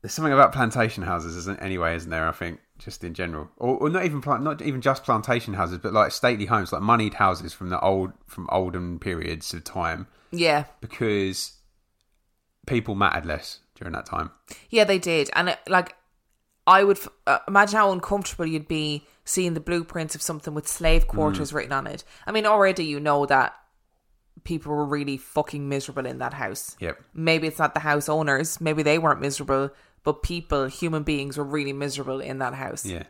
there's 0.02 0.12
something 0.12 0.32
about 0.32 0.52
plantation 0.52 1.02
houses, 1.02 1.34
isn't 1.36 1.60
anyway, 1.62 1.96
isn't 1.96 2.10
there? 2.10 2.28
I 2.28 2.32
think 2.32 2.60
just 2.78 3.04
in 3.04 3.14
general, 3.14 3.48
or, 3.56 3.76
or 3.78 3.88
not 3.88 4.04
even 4.04 4.20
plant, 4.20 4.42
not 4.42 4.60
even 4.60 4.80
just 4.82 5.04
plantation 5.04 5.54
houses, 5.54 5.78
but 5.78 5.92
like 5.92 6.12
stately 6.12 6.44
homes, 6.46 6.72
like 6.72 6.82
moneyed 6.82 7.14
houses 7.14 7.52
from 7.54 7.70
the 7.70 7.80
old 7.80 8.12
from 8.26 8.48
olden 8.50 8.98
periods 8.98 9.54
of 9.54 9.64
time, 9.64 10.06
Yeah. 10.30 10.64
because 10.80 11.52
people 12.66 12.94
mattered 12.94 13.26
less 13.26 13.60
during 13.74 13.92
that 13.92 14.06
time. 14.06 14.30
Yeah, 14.70 14.84
they 14.84 14.98
did. 14.98 15.30
And 15.34 15.50
it, 15.50 15.58
like, 15.68 15.96
I 16.66 16.84
would 16.84 16.98
f- 16.98 17.08
uh, 17.26 17.38
imagine 17.48 17.76
how 17.76 17.92
uncomfortable 17.92 18.46
you'd 18.46 18.68
be 18.68 19.04
seeing 19.24 19.54
the 19.54 19.60
blueprints 19.60 20.14
of 20.14 20.22
something 20.22 20.54
with 20.54 20.68
slave 20.68 21.06
quarters 21.06 21.52
written 21.52 21.72
on 21.72 21.86
it. 21.86 22.04
I 22.26 22.32
mean, 22.32 22.46
already 22.46 22.84
you 22.84 23.00
know 23.00 23.26
that 23.26 23.54
people 24.44 24.72
were 24.72 24.84
really 24.84 25.16
fucking 25.16 25.68
miserable 25.68 26.06
in 26.06 26.18
that 26.18 26.34
house. 26.34 26.76
Yep. 26.80 27.02
Maybe 27.14 27.46
it's 27.46 27.58
not 27.58 27.74
the 27.74 27.80
house 27.80 28.08
owners, 28.08 28.60
maybe 28.60 28.82
they 28.82 28.98
weren't 28.98 29.20
miserable, 29.20 29.70
but 30.02 30.22
people, 30.22 30.66
human 30.66 31.02
beings, 31.02 31.38
were 31.38 31.44
really 31.44 31.72
miserable 31.72 32.20
in 32.20 32.38
that 32.38 32.54
house. 32.54 32.84
Yeah, 32.84 33.04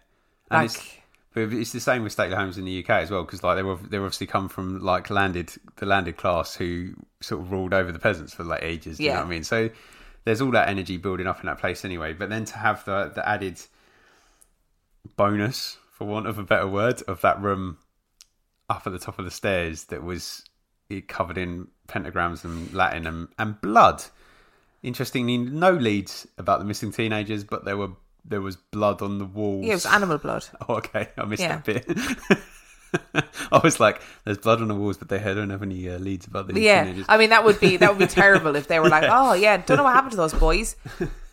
and 0.50 0.68
Like- 0.68 0.70
it's 0.70 0.86
but 1.34 1.52
it's 1.52 1.72
the 1.72 1.80
same 1.80 2.02
with 2.04 2.12
stately 2.12 2.36
homes 2.36 2.56
in 2.56 2.64
the 2.64 2.78
UK 2.82 2.90
as 2.90 3.10
well 3.10 3.24
because 3.24 3.42
like 3.42 3.56
they 3.56 3.62
were 3.62 3.76
they 3.76 3.98
were 3.98 4.06
obviously 4.06 4.26
come 4.26 4.48
from 4.48 4.80
like 4.80 5.10
landed 5.10 5.52
the 5.76 5.84
landed 5.86 6.16
class 6.16 6.54
who 6.54 6.94
sort 7.20 7.42
of 7.42 7.50
ruled 7.52 7.74
over 7.74 7.92
the 7.92 7.98
peasants 7.98 8.32
for 8.32 8.44
like 8.44 8.62
ages. 8.62 8.96
Do 8.98 9.02
you 9.04 9.08
know 9.10 9.16
Yeah. 9.16 9.20
what 9.20 9.26
I 9.26 9.30
mean? 9.30 9.44
So 9.44 9.70
there's 10.24 10.40
all 10.40 10.52
that 10.52 10.68
energy 10.68 10.96
building 10.96 11.26
up 11.26 11.40
in 11.40 11.46
that 11.46 11.58
place 11.58 11.84
anyway. 11.84 12.12
But 12.14 12.30
then 12.30 12.44
to 12.46 12.56
have 12.58 12.84
the 12.86 13.10
the 13.14 13.28
added 13.28 13.60
bonus, 15.16 15.76
for 15.92 16.06
want 16.06 16.26
of 16.26 16.38
a 16.38 16.42
better 16.44 16.66
word, 16.68 17.02
of 17.08 17.20
that 17.22 17.40
room 17.40 17.78
up 18.68 18.86
at 18.86 18.92
the 18.92 18.98
top 18.98 19.18
of 19.18 19.24
the 19.24 19.30
stairs 19.30 19.84
that 19.84 20.02
was 20.02 20.42
it 20.88 21.08
covered 21.08 21.38
in 21.38 21.68
pentagrams 21.88 22.44
and 22.44 22.72
Latin 22.72 23.06
and, 23.06 23.28
and 23.38 23.60
blood. 23.60 24.02
Interestingly, 24.82 25.38
no 25.38 25.72
leads 25.72 26.26
about 26.38 26.58
the 26.58 26.64
missing 26.64 26.92
teenagers, 26.92 27.42
but 27.44 27.64
there 27.64 27.76
were 27.76 27.90
there 28.24 28.40
was 28.40 28.56
blood 28.56 29.02
on 29.02 29.18
the 29.18 29.24
walls. 29.24 29.64
Yeah, 29.64 29.72
it 29.72 29.76
was 29.76 29.86
animal 29.86 30.18
blood. 30.18 30.44
Oh, 30.68 30.74
okay. 30.76 31.08
I 31.16 31.24
missed 31.24 31.42
Yeah. 31.42 31.60
that 31.60 31.64
bit. 31.64 32.40
I 33.52 33.58
was 33.62 33.80
like, 33.80 34.00
"There's 34.24 34.38
blood 34.38 34.60
on 34.62 34.68
the 34.68 34.74
walls," 34.74 34.96
but 34.98 35.08
they 35.08 35.18
don't 35.18 35.50
have 35.50 35.62
any 35.62 35.88
uh, 35.90 35.98
leads 35.98 36.26
about 36.28 36.46
the 36.46 36.60
Yeah, 36.60 36.84
teenagers. 36.84 37.06
I 37.08 37.18
mean 37.18 37.30
that 37.30 37.44
would 37.44 37.58
be 37.58 37.76
that 37.78 37.90
would 37.90 37.98
be 37.98 38.06
terrible 38.22 38.54
if 38.54 38.68
they 38.68 38.78
were 38.78 38.88
like, 38.88 39.04
oh 39.08 39.32
yeah, 39.34 39.56
don't 39.56 39.76
know 39.78 39.82
what 39.82 39.94
happened 39.94 40.12
to 40.12 40.16
those 40.16 40.32
boys. 40.34 40.76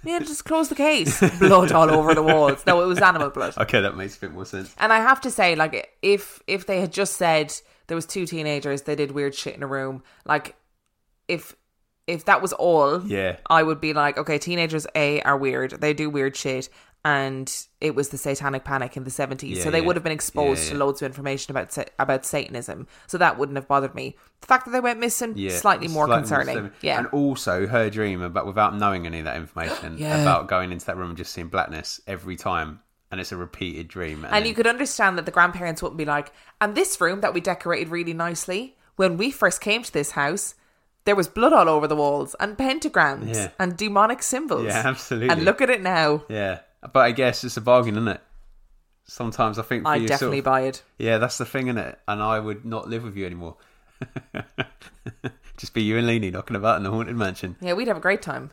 Yeah, 0.03 0.17
just 0.19 0.45
close 0.45 0.69
the 0.69 0.75
case. 0.75 1.19
Blood 1.37 1.71
all 1.71 1.91
over 1.91 2.15
the 2.15 2.23
walls. 2.23 2.65
No, 2.65 2.81
it 2.81 2.87
was 2.87 2.99
animal 2.99 3.29
blood. 3.29 3.53
okay, 3.59 3.81
that 3.81 3.95
makes 3.95 4.17
a 4.17 4.21
bit 4.21 4.31
more 4.31 4.45
sense. 4.45 4.73
And 4.79 4.91
I 4.91 4.97
have 4.97 5.21
to 5.21 5.29
say, 5.29 5.55
like, 5.55 5.95
if 6.01 6.41
if 6.47 6.65
they 6.65 6.81
had 6.81 6.91
just 6.91 7.17
said 7.17 7.53
there 7.85 7.95
was 7.95 8.07
two 8.07 8.25
teenagers, 8.25 8.81
they 8.81 8.95
did 8.95 9.11
weird 9.11 9.35
shit 9.35 9.55
in 9.55 9.61
a 9.61 9.67
room, 9.67 10.01
like, 10.25 10.55
if 11.27 11.55
if 12.07 12.25
that 12.25 12.41
was 12.41 12.53
all, 12.53 13.01
Yeah. 13.05 13.37
I 13.49 13.63
would 13.63 13.79
be 13.81 13.93
like, 13.93 14.17
okay, 14.17 14.37
teenagers 14.37 14.87
A 14.95 15.21
are 15.21 15.37
weird, 15.37 15.71
they 15.81 15.93
do 15.93 16.09
weird 16.09 16.35
shit, 16.35 16.69
and 17.03 17.51
it 17.79 17.95
was 17.95 18.09
the 18.09 18.17
Satanic 18.17 18.63
Panic 18.63 18.95
in 18.95 19.03
the 19.05 19.09
seventies, 19.09 19.57
Yeah, 19.57 19.63
so 19.63 19.71
they 19.71 19.79
yeah. 19.79 19.85
would 19.87 19.95
have 19.95 20.03
been 20.03 20.11
exposed 20.11 20.65
Yeah, 20.65 20.71
to 20.73 20.77
loads 20.77 21.01
of 21.01 21.07
information 21.07 21.51
about 21.51 21.71
sa- 21.73 21.85
about 21.97 22.25
Satanism, 22.25 22.87
so 23.07 23.17
that 23.17 23.37
wouldn't 23.39 23.55
have 23.55 23.67
bothered 23.67 23.95
me. 23.95 24.15
The 24.41 24.47
fact 24.47 24.65
that 24.65 24.71
they 24.71 24.79
went 24.79 24.99
missing, 24.99 25.35
slightly 25.49 25.87
more 25.87 26.07
concerning. 26.07 26.45
disturbing. 26.55 26.71
yeah, 26.81 26.99
and 26.99 27.07
also 27.07 27.65
her 27.67 27.89
dream 27.89 28.21
about 28.21 28.45
without 28.45 28.75
knowing 28.77 29.05
any 29.07 29.19
of 29.19 29.25
that 29.25 29.37
information 29.37 29.95
about 29.97 30.47
going 30.47 30.71
into 30.71 30.85
that 30.85 30.97
room 30.97 31.09
and 31.09 31.17
just 31.17 31.33
seeing 31.33 31.47
blackness 31.47 32.01
every 32.07 32.35
time, 32.35 32.81
and 33.09 33.19
it's 33.19 33.31
a 33.31 33.37
repeated 33.37 33.87
dream. 33.87 34.23
And 34.25 34.33
then- 34.33 34.45
you 34.45 34.53
could 34.53 34.67
understand 34.67 35.17
that 35.17 35.25
the 35.25 35.31
grandparents 35.31 35.81
wouldn't 35.81 35.97
be 35.97 36.05
like, 36.05 36.31
and 36.59 36.75
this 36.75 36.99
room 37.01 37.21
that 37.21 37.33
we 37.33 37.41
decorated 37.41 37.89
really 37.89 38.13
nicely, 38.13 38.75
when 38.95 39.17
we 39.17 39.31
first 39.31 39.59
came 39.61 39.81
to 39.81 39.91
this 39.91 40.11
house, 40.11 40.53
there 41.05 41.15
was 41.15 41.27
blood 41.27 41.53
all 41.53 41.67
over 41.69 41.87
the 41.87 41.95
walls 41.95 42.35
and 42.39 42.57
pentagrams 42.57 43.33
Yeah. 43.35 43.49
and 43.59 43.75
demonic 43.77 44.21
symbols. 44.23 44.65
Yeah, 44.65 44.83
absolutely. 44.85 45.29
And 45.29 45.43
look 45.43 45.61
at 45.61 45.69
it 45.69 45.81
now. 45.81 46.23
yeah, 46.29 46.59
but 46.93 46.99
I 46.99 47.11
guess 47.11 47.43
it's 47.43 47.57
a 47.57 47.61
bargain, 47.61 47.95
isn't 47.95 48.07
it? 48.07 48.21
Sometimes 49.05 49.57
I 49.59 49.63
think 49.63 49.83
for 49.83 49.89
I 49.89 49.95
you 49.95 50.07
sort 50.07 50.19
definitely 50.19 50.39
of- 50.39 50.45
buy 50.45 50.61
it. 50.61 50.83
Yeah, 50.97 51.17
that's 51.17 51.37
the 51.37 51.45
thing, 51.45 51.67
is 51.67 51.75
it? 51.75 51.99
And 52.07 52.21
I 52.21 52.39
would 52.39 52.63
not 52.65 52.87
live 52.87 53.03
with 53.03 53.17
you 53.17 53.25
anymore. 53.25 53.57
Just 55.57 55.73
be 55.73 55.81
you 55.83 55.97
and 55.97 56.07
Leanie 56.07 56.31
knocking 56.31 56.55
about 56.55 56.77
in 56.77 56.83
the 56.83 56.91
haunted 56.91 57.15
mansion. 57.15 57.55
Yeah, 57.61 57.73
we'd 57.73 57.87
have 57.87 57.97
a 57.97 58.01
great 58.01 58.21
time. 58.21 58.51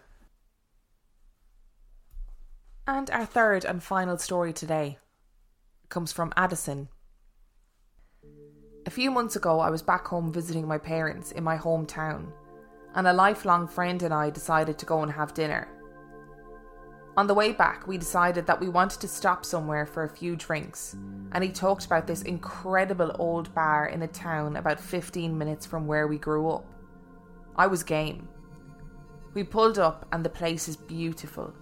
And 2.87 3.11
our 3.11 3.27
third 3.27 3.65
and 3.65 3.83
final 3.83 4.17
story 4.19 4.53
today 4.53 4.99
comes 5.91 6.13
from 6.13 6.33
Addison. 6.37 6.89
A 8.87 8.91
few 8.91 9.11
months 9.11 9.37
ago, 9.37 9.61
I 9.61 9.71
was 9.71 9.83
back 9.83 10.07
home 10.07 10.33
visiting 10.33 10.67
my 10.67 10.79
parents 10.79 11.33
in 11.33 11.45
my 11.45 11.59
hometown, 11.59 12.33
and 12.95 13.07
a 13.07 13.13
lifelong 13.13 13.69
friend 13.69 14.03
and 14.03 14.15
I 14.15 14.31
decided 14.31 14.79
to 14.79 14.87
go 14.87 15.03
and 15.03 15.13
have 15.13 15.35
dinner. 15.35 15.69
On 17.19 17.27
the 17.27 17.35
way 17.35 17.53
back, 17.53 17.87
we 17.87 17.99
decided 17.99 18.47
that 18.47 18.61
we 18.61 18.69
wanted 18.69 19.01
to 19.01 19.09
stop 19.09 19.45
somewhere 19.45 19.85
for 19.85 20.05
a 20.05 20.09
few 20.09 20.37
drinks, 20.37 20.97
and 21.33 21.45
he 21.45 21.51
talked 21.51 21.85
about 21.85 22.07
this 22.07 22.23
incredible 22.23 23.15
old 23.19 23.55
bar 23.55 23.89
in 23.89 24.03
a 24.03 24.09
town 24.09 24.57
about 24.57 24.81
15 24.81 25.37
minutes 25.37 25.67
from 25.67 25.87
where 25.87 26.07
we 26.07 26.17
grew 26.17 26.49
up. 26.49 26.65
I 27.57 27.67
was 27.67 27.83
game. 27.83 28.29
We 29.35 29.45
pulled 29.45 29.79
up, 29.79 30.07
and 30.13 30.25
the 30.25 30.31
place 30.31 30.69
is 30.69 30.77
beautiful. 30.77 31.53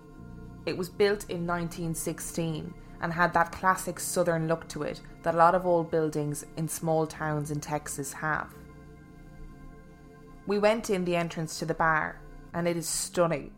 It 0.67 0.77
was 0.77 0.89
built 0.89 1.31
in 1.31 1.47
1916 1.47 2.75
and 3.01 3.13
had 3.13 3.33
that 3.35 3.53
classic 3.53 3.99
southern 3.99 4.49
look 4.49 4.69
to 4.69 4.83
it 4.83 5.01
that 5.27 5.35
a 5.35 5.39
lot 5.39 5.57
of 5.57 5.67
old 5.67 5.91
buildings 5.91 6.47
in 6.57 6.69
small 6.69 7.05
towns 7.05 7.51
in 7.51 7.59
Texas 7.59 8.13
have. 8.13 8.55
We 10.47 10.57
went 10.57 10.89
in 10.89 11.05
the 11.05 11.17
entrance 11.17 11.59
to 11.59 11.67
the 11.67 11.75
bar, 11.75 12.21
and 12.55 12.69
it 12.69 12.77
is 12.77 12.89
stunning. 12.89 13.51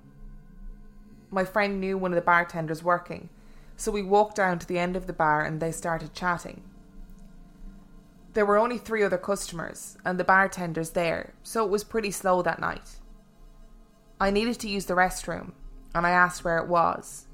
My 1.30 1.44
friend 1.44 1.78
knew 1.78 1.98
one 1.98 2.10
of 2.10 2.14
the 2.14 2.22
bartenders 2.22 2.82
working, 2.82 3.28
so 3.76 3.92
we 3.92 4.02
walked 4.02 4.36
down 4.36 4.58
to 4.60 4.66
the 4.66 4.78
end 4.78 4.96
of 4.96 5.06
the 5.06 5.12
bar 5.12 5.44
and 5.44 5.60
they 5.60 5.70
started 5.70 6.14
chatting. 6.14 6.62
There 8.32 8.46
were 8.46 8.56
only 8.56 8.78
three 8.78 9.02
other 9.02 9.18
customers 9.18 9.98
and 10.06 10.18
the 10.18 10.24
bartenders 10.24 10.92
there, 10.92 11.34
so 11.42 11.66
it 11.66 11.70
was 11.70 11.84
pretty 11.84 12.10
slow 12.10 12.40
that 12.40 12.62
night. 12.62 12.96
I 14.18 14.30
needed 14.30 14.58
to 14.60 14.70
use 14.70 14.86
the 14.86 14.94
restroom, 14.94 15.52
and 15.94 16.06
I 16.06 16.12
asked 16.12 16.44
where 16.44 16.56
it 16.56 16.66
was. 16.66 17.26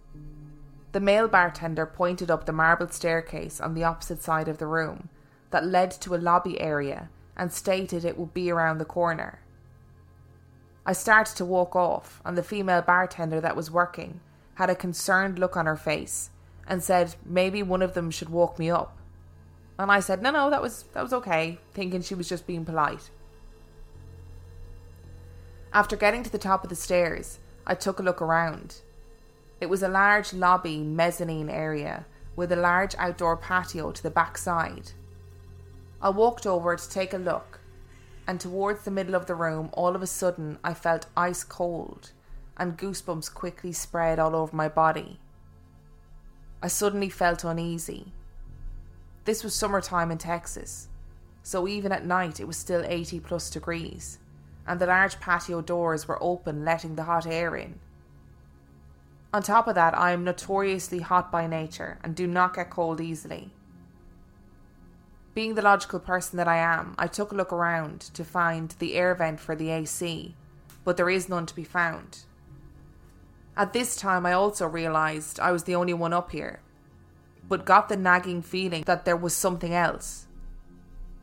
The 0.94 1.00
male 1.00 1.26
bartender 1.26 1.86
pointed 1.86 2.30
up 2.30 2.46
the 2.46 2.52
marble 2.52 2.86
staircase 2.86 3.60
on 3.60 3.74
the 3.74 3.82
opposite 3.82 4.22
side 4.22 4.46
of 4.46 4.58
the 4.58 4.68
room 4.68 5.08
that 5.50 5.66
led 5.66 5.90
to 5.90 6.14
a 6.14 6.22
lobby 6.22 6.60
area 6.60 7.10
and 7.36 7.52
stated 7.52 8.04
it 8.04 8.16
would 8.16 8.32
be 8.32 8.48
around 8.48 8.78
the 8.78 8.84
corner. 8.84 9.40
I 10.86 10.92
started 10.92 11.34
to 11.34 11.44
walk 11.44 11.74
off, 11.74 12.22
and 12.24 12.38
the 12.38 12.44
female 12.44 12.80
bartender 12.80 13.40
that 13.40 13.56
was 13.56 13.72
working 13.72 14.20
had 14.54 14.70
a 14.70 14.76
concerned 14.76 15.36
look 15.36 15.56
on 15.56 15.66
her 15.66 15.74
face 15.74 16.30
and 16.64 16.80
said 16.80 17.16
maybe 17.24 17.60
one 17.60 17.82
of 17.82 17.94
them 17.94 18.12
should 18.12 18.28
walk 18.30 18.56
me 18.60 18.70
up. 18.70 18.96
And 19.76 19.90
I 19.90 19.98
said, 19.98 20.22
"No, 20.22 20.30
no, 20.30 20.48
that 20.48 20.62
was 20.62 20.84
that 20.92 21.02
was 21.02 21.12
okay," 21.12 21.58
thinking 21.72 22.02
she 22.02 22.14
was 22.14 22.28
just 22.28 22.46
being 22.46 22.64
polite. 22.64 23.10
After 25.72 25.96
getting 25.96 26.22
to 26.22 26.30
the 26.30 26.38
top 26.38 26.62
of 26.62 26.70
the 26.70 26.76
stairs, 26.76 27.40
I 27.66 27.74
took 27.74 27.98
a 27.98 28.04
look 28.04 28.22
around. 28.22 28.76
It 29.64 29.70
was 29.70 29.82
a 29.82 29.88
large 29.88 30.34
lobby 30.34 30.82
mezzanine 30.82 31.48
area 31.48 32.04
with 32.36 32.52
a 32.52 32.56
large 32.70 32.94
outdoor 32.98 33.38
patio 33.38 33.92
to 33.92 34.02
the 34.02 34.10
back 34.10 34.36
side. 34.36 34.92
I 36.02 36.10
walked 36.10 36.44
over 36.44 36.76
to 36.76 36.90
take 36.90 37.14
a 37.14 37.16
look, 37.16 37.60
and 38.26 38.38
towards 38.38 38.84
the 38.84 38.90
middle 38.90 39.14
of 39.14 39.24
the 39.24 39.34
room, 39.34 39.70
all 39.72 39.96
of 39.96 40.02
a 40.02 40.06
sudden, 40.06 40.58
I 40.62 40.74
felt 40.74 41.06
ice 41.16 41.44
cold, 41.44 42.12
and 42.58 42.76
goosebumps 42.76 43.32
quickly 43.32 43.72
spread 43.72 44.18
all 44.18 44.36
over 44.36 44.54
my 44.54 44.68
body. 44.68 45.18
I 46.62 46.68
suddenly 46.68 47.08
felt 47.08 47.42
uneasy. 47.42 48.12
This 49.24 49.42
was 49.42 49.54
summertime 49.54 50.10
in 50.10 50.18
Texas, 50.18 50.88
so 51.42 51.66
even 51.66 51.90
at 51.90 52.04
night 52.04 52.38
it 52.38 52.46
was 52.46 52.58
still 52.58 52.84
80 52.84 53.18
plus 53.20 53.48
degrees 53.48 54.18
and 54.66 54.78
the 54.78 54.86
large 54.86 55.20
patio 55.20 55.62
doors 55.62 56.06
were 56.06 56.22
open, 56.22 56.66
letting 56.66 56.96
the 56.96 57.04
hot 57.04 57.26
air 57.26 57.56
in. 57.56 57.78
On 59.34 59.42
top 59.42 59.66
of 59.66 59.74
that, 59.74 59.98
I 59.98 60.12
am 60.12 60.22
notoriously 60.22 61.00
hot 61.00 61.32
by 61.32 61.48
nature 61.48 61.98
and 62.04 62.14
do 62.14 62.24
not 62.24 62.54
get 62.54 62.70
cold 62.70 63.00
easily. 63.00 63.50
Being 65.34 65.56
the 65.56 65.62
logical 65.62 65.98
person 65.98 66.36
that 66.36 66.46
I 66.46 66.58
am, 66.58 66.94
I 66.96 67.08
took 67.08 67.32
a 67.32 67.34
look 67.34 67.52
around 67.52 68.02
to 68.14 68.24
find 68.24 68.72
the 68.78 68.94
air 68.94 69.12
vent 69.12 69.40
for 69.40 69.56
the 69.56 69.70
AC, 69.70 70.36
but 70.84 70.96
there 70.96 71.10
is 71.10 71.28
none 71.28 71.46
to 71.46 71.54
be 71.56 71.64
found. 71.64 72.20
At 73.56 73.72
this 73.72 73.96
time, 73.96 74.24
I 74.24 74.34
also 74.34 74.68
realised 74.68 75.40
I 75.40 75.50
was 75.50 75.64
the 75.64 75.74
only 75.74 75.94
one 75.94 76.12
up 76.12 76.30
here, 76.30 76.60
but 77.48 77.64
got 77.64 77.88
the 77.88 77.96
nagging 77.96 78.40
feeling 78.40 78.84
that 78.84 79.04
there 79.04 79.16
was 79.16 79.34
something 79.34 79.74
else. 79.74 80.28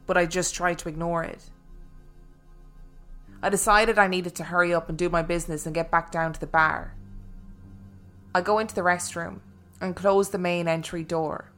But 0.06 0.18
I 0.18 0.26
just 0.26 0.54
tried 0.54 0.80
to 0.80 0.90
ignore 0.90 1.24
it. 1.24 1.50
I 3.42 3.48
decided 3.48 3.98
I 3.98 4.08
needed 4.08 4.36
to 4.36 4.44
hurry 4.44 4.74
up 4.74 4.90
and 4.90 4.98
do 4.98 5.08
my 5.08 5.22
business 5.22 5.66
and 5.66 5.74
get 5.74 5.90
back 5.90 6.12
down 6.12 6.34
to 6.34 6.40
the 6.42 6.46
bar. 6.46 6.94
I 8.34 8.42
go 8.42 8.60
into 8.60 8.76
the 8.76 8.82
restroom 8.82 9.40
and 9.82 9.96
close 9.96 10.30
the 10.30 10.38
main 10.38 10.68
entry 10.68 11.04
door. 11.04 11.52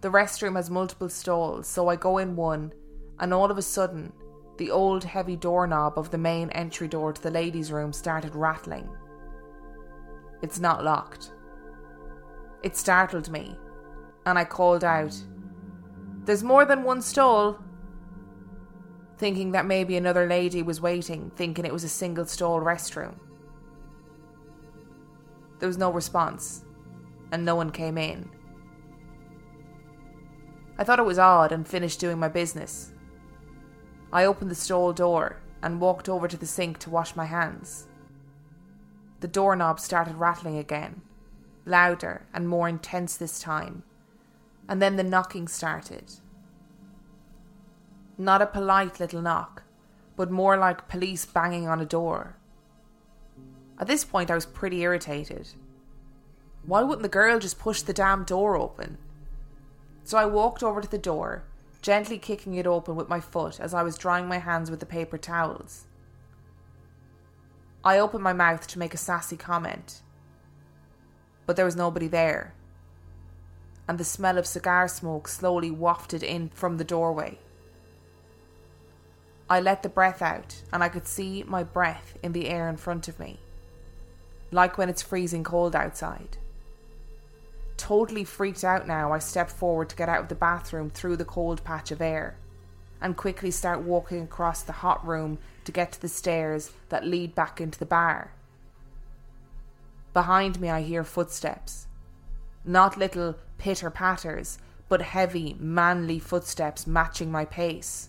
The 0.00 0.10
restroom 0.10 0.56
has 0.56 0.70
multiple 0.70 1.08
stalls, 1.08 1.66
so 1.66 1.88
I 1.88 1.96
go 1.96 2.18
in 2.18 2.36
one, 2.36 2.72
and 3.18 3.32
all 3.32 3.50
of 3.50 3.58
a 3.58 3.62
sudden, 3.62 4.12
the 4.58 4.70
old 4.70 5.04
heavy 5.04 5.36
doorknob 5.36 5.98
of 5.98 6.10
the 6.10 6.18
main 6.18 6.50
entry 6.50 6.88
door 6.88 7.12
to 7.12 7.22
the 7.22 7.30
ladies' 7.30 7.72
room 7.72 7.92
started 7.92 8.34
rattling. 8.34 8.88
It's 10.42 10.60
not 10.60 10.84
locked. 10.84 11.32
It 12.62 12.76
startled 12.76 13.30
me, 13.30 13.56
and 14.26 14.38
I 14.38 14.44
called 14.44 14.84
out, 14.84 15.16
There's 16.24 16.44
more 16.44 16.64
than 16.64 16.82
one 16.82 17.02
stall 17.02 17.58
thinking 19.16 19.52
that 19.52 19.66
maybe 19.66 19.96
another 19.96 20.26
lady 20.26 20.62
was 20.62 20.80
waiting, 20.80 21.30
thinking 21.34 21.64
it 21.64 21.72
was 21.72 21.84
a 21.84 21.88
single 21.88 22.24
stall 22.24 22.60
restroom. 22.60 23.16
There 25.58 25.66
was 25.66 25.78
no 25.78 25.90
response, 25.90 26.64
and 27.32 27.44
no 27.44 27.54
one 27.54 27.70
came 27.70 27.98
in. 27.98 28.30
I 30.78 30.84
thought 30.84 30.98
it 30.98 31.04
was 31.04 31.18
odd 31.18 31.52
and 31.52 31.66
finished 31.66 32.00
doing 32.00 32.18
my 32.18 32.28
business. 32.28 32.92
I 34.12 34.24
opened 34.24 34.50
the 34.50 34.54
stall 34.54 34.92
door 34.92 35.40
and 35.62 35.80
walked 35.80 36.08
over 36.08 36.28
to 36.28 36.36
the 36.36 36.46
sink 36.46 36.78
to 36.78 36.90
wash 36.90 37.16
my 37.16 37.24
hands. 37.24 37.88
The 39.20 39.28
doorknob 39.28 39.80
started 39.80 40.14
rattling 40.14 40.56
again, 40.58 41.02
louder 41.66 42.26
and 42.32 42.48
more 42.48 42.68
intense 42.68 43.16
this 43.16 43.40
time, 43.40 43.82
and 44.68 44.80
then 44.80 44.96
the 44.96 45.02
knocking 45.02 45.48
started 45.48 46.12
not 48.18 48.42
a 48.42 48.46
polite 48.46 48.98
little 48.98 49.22
knock, 49.22 49.62
but 50.16 50.30
more 50.30 50.56
like 50.56 50.88
police 50.88 51.24
banging 51.24 51.68
on 51.68 51.80
a 51.80 51.86
door. 51.86 52.36
At 53.78 53.86
this 53.86 54.04
point, 54.04 54.30
I 54.30 54.34
was 54.34 54.46
pretty 54.46 54.80
irritated. 54.82 55.48
Why 56.64 56.82
wouldn't 56.82 57.02
the 57.02 57.08
girl 57.08 57.38
just 57.38 57.58
push 57.58 57.82
the 57.82 57.92
damn 57.92 58.24
door 58.24 58.56
open? 58.56 58.98
So 60.04 60.18
I 60.18 60.26
walked 60.26 60.62
over 60.62 60.80
to 60.80 60.90
the 60.90 60.98
door, 60.98 61.44
gently 61.80 62.18
kicking 62.18 62.54
it 62.54 62.66
open 62.66 62.96
with 62.96 63.08
my 63.08 63.20
foot 63.20 63.60
as 63.60 63.72
I 63.72 63.82
was 63.82 63.96
drying 63.96 64.26
my 64.26 64.38
hands 64.38 64.70
with 64.70 64.80
the 64.80 64.86
paper 64.86 65.16
towels. 65.16 65.86
I 67.84 67.98
opened 67.98 68.24
my 68.24 68.32
mouth 68.32 68.66
to 68.66 68.78
make 68.78 68.94
a 68.94 68.98
sassy 68.98 69.36
comment, 69.36 70.02
but 71.46 71.56
there 71.56 71.64
was 71.64 71.76
nobody 71.76 72.08
there, 72.08 72.52
and 73.86 73.96
the 73.96 74.04
smell 74.04 74.36
of 74.36 74.46
cigar 74.46 74.88
smoke 74.88 75.28
slowly 75.28 75.70
wafted 75.70 76.22
in 76.22 76.48
from 76.50 76.76
the 76.76 76.84
doorway. 76.84 77.38
I 79.48 79.60
let 79.60 79.82
the 79.82 79.88
breath 79.88 80.20
out, 80.20 80.62
and 80.72 80.82
I 80.82 80.88
could 80.88 81.06
see 81.06 81.44
my 81.46 81.62
breath 81.62 82.18
in 82.22 82.32
the 82.32 82.48
air 82.48 82.68
in 82.68 82.76
front 82.76 83.08
of 83.08 83.18
me, 83.20 83.38
like 84.50 84.78
when 84.78 84.88
it's 84.88 85.02
freezing 85.02 85.44
cold 85.44 85.76
outside. 85.76 86.38
Totally 87.76 88.24
freaked 88.24 88.64
out 88.64 88.86
now, 88.86 89.12
I 89.12 89.18
step 89.18 89.50
forward 89.50 89.88
to 89.90 89.96
get 89.96 90.08
out 90.08 90.22
of 90.22 90.28
the 90.28 90.34
bathroom 90.34 90.90
through 90.90 91.16
the 91.16 91.24
cold 91.24 91.62
patch 91.64 91.90
of 91.90 92.02
air, 92.02 92.36
and 93.00 93.16
quickly 93.16 93.50
start 93.50 93.80
walking 93.80 94.22
across 94.22 94.62
the 94.62 94.72
hot 94.72 95.06
room 95.06 95.38
to 95.64 95.72
get 95.72 95.92
to 95.92 96.00
the 96.00 96.08
stairs 96.08 96.72
that 96.88 97.06
lead 97.06 97.34
back 97.34 97.60
into 97.60 97.78
the 97.78 97.86
bar. 97.86 98.32
Behind 100.12 100.60
me, 100.60 100.68
I 100.68 100.82
hear 100.82 101.04
footsteps. 101.04 101.86
Not 102.64 102.96
little 102.96 103.36
pitter 103.58 103.90
patters, 103.90 104.58
but 104.88 105.02
heavy, 105.02 105.56
manly 105.60 106.18
footsteps 106.18 106.86
matching 106.86 107.30
my 107.30 107.44
pace. 107.44 108.08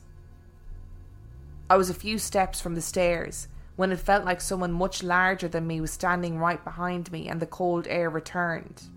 I 1.70 1.78
was 1.78 1.90
a 1.90 1.94
few 1.94 2.18
steps 2.18 2.60
from 2.60 2.74
the 2.74 2.82
stairs 2.82 3.48
when 3.80 3.94
it 3.94 4.00
felt 4.00 4.26
like 4.26 4.42
someone 4.42 4.74
much 4.74 5.02
larger 5.02 5.48
than 5.48 5.66
me 5.66 5.80
was 5.80 5.90
standing 5.90 6.38
right 6.38 6.66
behind 6.66 7.10
me 7.14 7.30
and 7.30 7.40
the 7.40 7.46
cold 7.46 7.88
air 7.88 8.10
returned. 8.10 8.90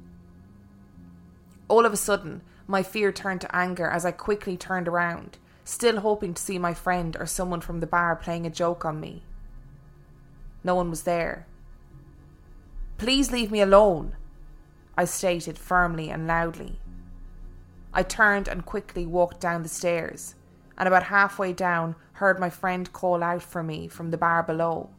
All 1.69 1.87
of 1.87 1.93
a 1.93 1.97
sudden, 1.97 2.43
my 2.67 2.83
fear 2.83 3.13
turned 3.13 3.43
to 3.43 3.57
anger 3.57 3.87
as 3.87 4.05
I 4.05 4.11
quickly 4.11 4.57
turned 4.57 4.89
around, 4.89 5.39
still 5.63 6.01
hoping 6.01 6.35
to 6.35 6.43
see 6.43 6.59
my 6.59 6.75
friend 6.75 7.17
or 7.17 7.27
someone 7.27 7.61
from 7.61 7.79
the 7.79 7.87
bar 7.87 8.17
playing 8.17 8.45
a 8.45 8.51
joke 8.51 8.85
on 8.85 8.99
me. 8.99 9.23
No 10.65 10.75
one 10.75 10.91
was 10.91 11.05
there. 11.05 11.47
Please 12.99 13.31
leave 13.31 13.53
me 13.53 13.61
alone, 13.61 14.17
I 14.99 15.05
stated 15.05 15.59
firmly 15.59 16.11
and 16.11 16.27
loudly. 16.27 16.81
I 17.95 18.03
turned 18.03 18.49
and 18.49 18.67
quickly 18.67 19.07
walked 19.07 19.39
down 19.39 19.63
the 19.63 19.69
stairs, 19.69 20.35
and 20.83 20.89
about 20.89 21.05
halfway 21.05 21.53
down 21.53 21.95
heard 22.15 22.41
my 22.41 22.51
friend 22.51 22.93
call 22.93 23.23
out 23.23 23.41
for 23.41 23.63
me 23.63 23.87
from 23.87 24.11
the 24.11 24.19
bar 24.19 24.43
below. 24.43 24.91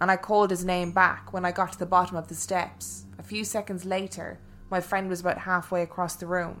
And 0.00 0.08
I 0.08 0.16
called 0.16 0.50
his 0.50 0.64
name 0.64 0.92
back 0.92 1.32
when 1.32 1.44
I 1.44 1.50
got 1.50 1.72
to 1.72 1.78
the 1.80 1.84
bottom 1.84 2.16
of 2.16 2.28
the 2.28 2.36
steps. 2.36 3.06
A 3.18 3.24
few 3.24 3.42
seconds 3.44 3.84
later, 3.84 4.38
my 4.70 4.80
friend 4.80 5.08
was 5.08 5.20
about 5.20 5.38
halfway 5.38 5.82
across 5.82 6.14
the 6.14 6.28
room. 6.28 6.60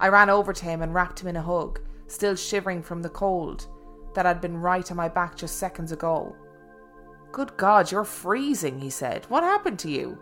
I 0.00 0.08
ran 0.08 0.30
over 0.30 0.54
to 0.54 0.64
him 0.64 0.80
and 0.80 0.94
wrapped 0.94 1.20
him 1.20 1.28
in 1.28 1.36
a 1.36 1.42
hug, 1.42 1.78
still 2.06 2.36
shivering 2.36 2.82
from 2.82 3.02
the 3.02 3.10
cold 3.10 3.66
that 4.14 4.24
had 4.24 4.40
been 4.40 4.56
right 4.56 4.90
on 4.90 4.96
my 4.96 5.10
back 5.10 5.36
just 5.36 5.58
seconds 5.58 5.92
ago. 5.92 6.34
Good 7.32 7.54
God, 7.58 7.92
you're 7.92 8.04
freezing, 8.04 8.80
he 8.80 8.88
said. 8.88 9.26
What 9.28 9.42
happened 9.42 9.78
to 9.80 9.90
you? 9.90 10.16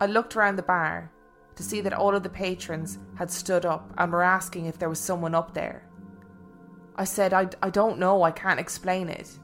I 0.00 0.06
looked 0.06 0.36
around 0.36 0.54
the 0.54 0.62
bar 0.62 1.10
to 1.56 1.62
see 1.62 1.80
that 1.80 1.92
all 1.92 2.14
of 2.14 2.22
the 2.22 2.28
patrons 2.28 2.98
had 3.16 3.30
stood 3.30 3.66
up 3.66 3.92
and 3.98 4.12
were 4.12 4.22
asking 4.22 4.66
if 4.66 4.78
there 4.78 4.88
was 4.88 5.00
someone 5.00 5.34
up 5.34 5.54
there. 5.54 5.82
I 6.94 7.04
said, 7.04 7.32
I, 7.32 7.48
I 7.62 7.70
don't 7.70 7.98
know, 7.98 8.22
I 8.22 8.30
can't 8.30 8.60
explain 8.60 9.08
it. 9.08 9.38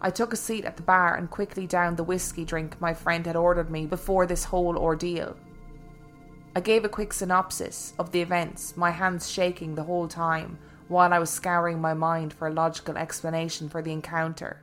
I 0.00 0.10
took 0.10 0.32
a 0.32 0.36
seat 0.36 0.64
at 0.64 0.76
the 0.76 0.82
bar 0.82 1.16
and 1.16 1.30
quickly 1.30 1.66
downed 1.66 1.96
the 1.96 2.04
whiskey 2.04 2.44
drink 2.44 2.80
my 2.80 2.94
friend 2.94 3.26
had 3.26 3.34
ordered 3.34 3.70
me 3.70 3.86
before 3.86 4.26
this 4.26 4.44
whole 4.44 4.76
ordeal. 4.78 5.36
I 6.54 6.60
gave 6.60 6.84
a 6.84 6.88
quick 6.88 7.12
synopsis 7.12 7.94
of 7.98 8.12
the 8.12 8.20
events, 8.20 8.76
my 8.76 8.90
hands 8.90 9.30
shaking 9.30 9.74
the 9.74 9.84
whole 9.84 10.08
time 10.08 10.58
while 10.88 11.12
I 11.12 11.18
was 11.18 11.30
scouring 11.30 11.80
my 11.80 11.94
mind 11.94 12.32
for 12.32 12.48
a 12.48 12.52
logical 12.52 12.96
explanation 12.96 13.68
for 13.68 13.82
the 13.82 13.92
encounter. 13.92 14.62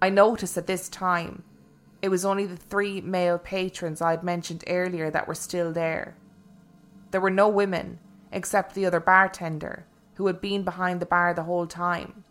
I 0.00 0.10
noticed 0.10 0.56
at 0.56 0.66
this 0.66 0.88
time 0.88 1.42
it 2.06 2.08
was 2.08 2.24
only 2.24 2.46
the 2.46 2.56
three 2.56 3.00
male 3.00 3.36
patrons 3.36 4.00
I 4.00 4.12
had 4.12 4.22
mentioned 4.22 4.62
earlier 4.68 5.10
that 5.10 5.26
were 5.26 5.34
still 5.34 5.72
there. 5.72 6.16
There 7.10 7.20
were 7.20 7.30
no 7.30 7.48
women 7.48 7.98
except 8.30 8.76
the 8.76 8.86
other 8.86 9.00
bartender, 9.00 9.86
who 10.14 10.28
had 10.28 10.40
been 10.40 10.62
behind 10.62 11.00
the 11.00 11.06
bar 11.06 11.34
the 11.34 11.42
whole 11.42 11.66
time. 11.66 12.22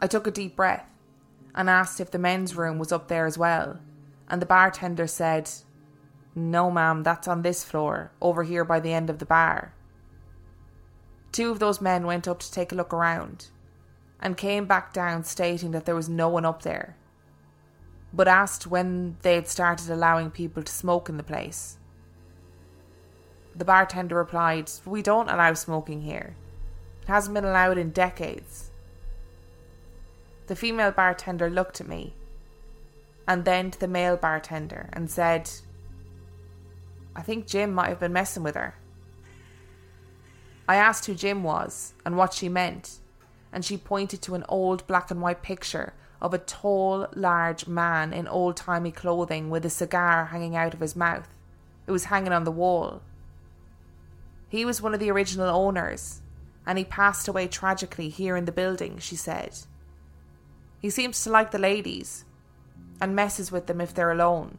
I 0.00 0.08
took 0.08 0.26
a 0.26 0.32
deep 0.32 0.56
breath 0.56 0.90
and 1.54 1.70
asked 1.70 2.00
if 2.00 2.10
the 2.10 2.18
men's 2.18 2.56
room 2.56 2.80
was 2.80 2.90
up 2.90 3.06
there 3.06 3.26
as 3.26 3.38
well, 3.38 3.78
and 4.28 4.42
the 4.42 4.46
bartender 4.46 5.06
said, 5.06 5.48
No, 6.34 6.72
ma'am, 6.72 7.04
that's 7.04 7.28
on 7.28 7.42
this 7.42 7.62
floor, 7.62 8.10
over 8.20 8.42
here 8.42 8.64
by 8.64 8.80
the 8.80 8.92
end 8.92 9.08
of 9.08 9.20
the 9.20 9.24
bar. 9.24 9.72
Two 11.30 11.52
of 11.52 11.60
those 11.60 11.80
men 11.80 12.06
went 12.06 12.26
up 12.26 12.40
to 12.40 12.50
take 12.50 12.72
a 12.72 12.74
look 12.74 12.92
around 12.92 13.50
and 14.18 14.36
came 14.36 14.66
back 14.66 14.92
down 14.92 15.22
stating 15.22 15.70
that 15.70 15.84
there 15.84 15.94
was 15.94 16.08
no 16.08 16.28
one 16.28 16.44
up 16.44 16.62
there, 16.62 16.96
but 18.12 18.28
asked 18.28 18.66
when 18.66 19.16
they 19.22 19.34
had 19.34 19.48
started 19.48 19.90
allowing 19.90 20.30
people 20.30 20.62
to 20.62 20.72
smoke 20.72 21.08
in 21.08 21.16
the 21.16 21.22
place. 21.22 21.78
The 23.54 23.64
bartender 23.64 24.16
replied, 24.16 24.70
We 24.86 25.02
don't 25.02 25.28
allow 25.28 25.52
smoking 25.54 26.02
here. 26.02 26.34
It 27.02 27.08
hasn't 27.08 27.34
been 27.34 27.44
allowed 27.44 27.78
in 27.78 27.90
decades. 27.90 28.70
The 30.46 30.56
female 30.56 30.92
bartender 30.92 31.50
looked 31.50 31.80
at 31.80 31.88
me 31.88 32.14
and 33.26 33.44
then 33.44 33.70
to 33.70 33.78
the 33.78 33.86
male 33.86 34.16
bartender 34.16 34.88
and 34.94 35.10
said, 35.10 35.50
I 37.14 37.20
think 37.20 37.46
Jim 37.46 37.74
might 37.74 37.90
have 37.90 38.00
been 38.00 38.12
messing 38.12 38.42
with 38.42 38.54
her. 38.54 38.74
I 40.66 40.76
asked 40.76 41.04
who 41.06 41.14
Jim 41.14 41.42
was 41.42 41.92
and 42.06 42.16
what 42.16 42.32
she 42.32 42.48
meant, 42.48 42.98
and 43.52 43.64
she 43.64 43.76
pointed 43.76 44.22
to 44.22 44.34
an 44.34 44.44
old 44.48 44.86
black 44.86 45.10
and 45.10 45.20
white 45.20 45.42
picture 45.42 45.92
of 46.20 46.34
a 46.34 46.38
tall, 46.38 47.06
large 47.14 47.66
man 47.66 48.12
in 48.12 48.26
old 48.26 48.56
timey 48.56 48.90
clothing 48.90 49.50
with 49.50 49.64
a 49.64 49.70
cigar 49.70 50.26
hanging 50.26 50.56
out 50.56 50.74
of 50.74 50.80
his 50.80 50.96
mouth. 50.96 51.28
It 51.86 51.92
was 51.92 52.04
hanging 52.04 52.32
on 52.32 52.44
the 52.44 52.50
wall. 52.50 53.02
He 54.48 54.64
was 54.64 54.82
one 54.82 54.94
of 54.94 55.00
the 55.00 55.10
original 55.10 55.48
owners, 55.48 56.22
and 56.66 56.78
he 56.78 56.84
passed 56.84 57.28
away 57.28 57.48
tragically 57.48 58.08
here 58.08 58.36
in 58.36 58.46
the 58.46 58.52
building, 58.52 58.98
she 58.98 59.16
said. 59.16 59.58
He 60.80 60.90
seems 60.90 61.22
to 61.22 61.30
like 61.30 61.50
the 61.50 61.58
ladies 61.58 62.24
and 63.00 63.14
messes 63.14 63.52
with 63.52 63.66
them 63.66 63.80
if 63.80 63.94
they're 63.94 64.10
alone. 64.10 64.58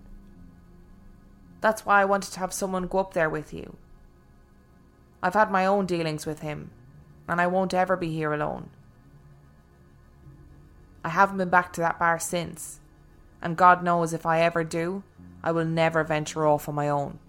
That's 1.62 1.86
why 1.86 2.02
I 2.02 2.06
wanted 2.06 2.32
to 2.34 2.40
have 2.40 2.54
someone 2.54 2.88
go 2.88 3.00
up 3.00 3.14
there 3.14 3.30
with 3.30 3.54
you. 3.54 3.76
I've 5.22 5.34
had 5.34 5.52
my 5.52 5.66
own 5.66 5.86
dealings 5.86 6.26
with 6.26 6.40
him, 6.40 6.72
and 7.28 7.42
I 7.42 7.48
won't 7.48 7.74
ever 7.74 7.98
be 7.98 8.12
here 8.12 8.34
alone. 8.34 8.70
I 11.04 11.10
haven't 11.10 11.38
been 11.38 11.50
back 11.50 11.74
to 11.74 11.82
that 11.82 12.00
bar 12.00 12.20
since, 12.20 12.80
and 13.42 13.56
God 13.58 13.84
knows 13.84 14.14
if 14.14 14.26
I 14.26 14.42
ever 14.42 14.64
do, 14.64 15.04
I 15.44 15.52
will 15.52 15.66
never 15.66 16.04
venture 16.04 16.46
off 16.46 16.68
on 16.68 16.76
my 16.76 16.90
own. 16.90 17.20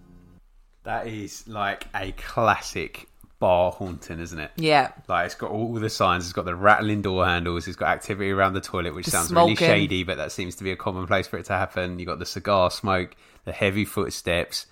That 0.83 1.07
is 1.07 1.47
like 1.47 1.87
a 1.95 2.11
classic 2.13 3.07
bar 3.39 3.71
haunting, 3.71 4.19
isn't 4.19 4.39
it? 4.39 4.51
Yeah. 4.55 4.91
Like 5.07 5.25
it's 5.27 5.35
got 5.35 5.51
all 5.51 5.73
the 5.73 5.89
signs. 5.89 6.23
It's 6.25 6.33
got 6.33 6.45
the 6.45 6.55
rattling 6.55 7.01
door 7.01 7.25
handles. 7.25 7.67
It's 7.67 7.77
got 7.77 7.89
activity 7.89 8.31
around 8.31 8.53
the 8.53 8.61
toilet, 8.61 8.93
which 8.95 9.05
The 9.05 9.11
sounds 9.11 9.31
really 9.31 9.55
shady, 9.55 10.03
but 10.03 10.17
that 10.17 10.31
seems 10.31 10.55
to 10.57 10.63
be 10.63 10.71
a 10.71 10.75
common 10.75 11.07
place 11.07 11.27
for 11.27 11.37
it 11.37 11.45
to 11.45 11.53
happen. 11.53 11.99
You 11.99 12.05
got 12.05 12.19
the 12.19 12.25
cigar 12.25 12.71
smoke, 12.71 13.15
the 13.45 13.51
heavy 13.51 13.85
footsteps, 13.85 14.65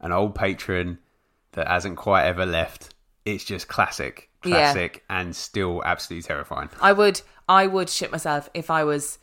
an 0.00 0.12
old 0.12 0.34
patron 0.34 0.98
that 1.52 1.66
hasn't 1.68 1.96
quite 1.96 2.24
ever 2.26 2.46
left. 2.46 2.94
It's 3.24 3.44
just 3.44 3.68
classic, 3.68 4.30
Yeah. 4.44 4.50
classic, 4.72 5.04
and 5.10 5.34
still 5.36 5.82
absolutely 5.84 6.26
terrifying. 6.26 6.70
I 6.80 6.92
would 6.92 7.20
I 7.50 7.66
would 7.66 7.88
shit 7.90 8.10
myself 8.12 8.48
if 8.54 8.70
I 8.70 8.84
was 8.84 9.18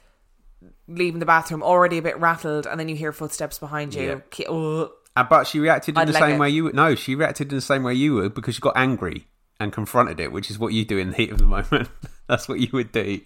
leaving 0.88 1.20
the 1.20 1.26
bathroom 1.26 1.64
already 1.64 1.98
a 1.98 2.02
bit 2.02 2.20
rattled 2.20 2.68
and 2.68 2.80
then 2.80 2.90
you 2.90 2.96
hear 2.96 3.12
footsteps 3.14 3.58
behind 3.60 3.94
you. 3.96 4.22
Ugh. 4.50 4.92
Uh, 5.16 5.24
but 5.24 5.48
she 5.48 5.60
reacted 5.60 5.96
in 5.96 6.02
I'd 6.02 6.08
the 6.10 6.14
leg 6.14 6.22
same 6.22 6.36
it. 6.36 6.40
way 6.40 6.50
you 6.50 6.66
would. 6.66 6.76
No, 6.76 6.94
she 6.96 7.16
reacted 7.16 7.52
in 7.52 7.56
the 7.58 7.62
same 7.62 7.84
way 7.84 7.94
you 7.94 8.16
would 8.16 8.34
because 8.34 8.56
she 8.56 8.62
got 8.62 8.76
angry 8.76 9.28
and 9.60 9.72
confronted 9.72 10.20
it, 10.20 10.32
which 10.32 10.52
is 10.52 10.60
what 10.60 10.74
you 10.74 10.86
do 10.86 10.98
in 10.98 11.10
the 11.12 11.16
heat 11.16 11.32
of 11.32 11.38
the 11.40 11.46
moment. 11.46 11.90
That's 12.28 12.48
what 12.50 12.60
you 12.60 12.68
would 12.74 12.92
do. 12.92 13.22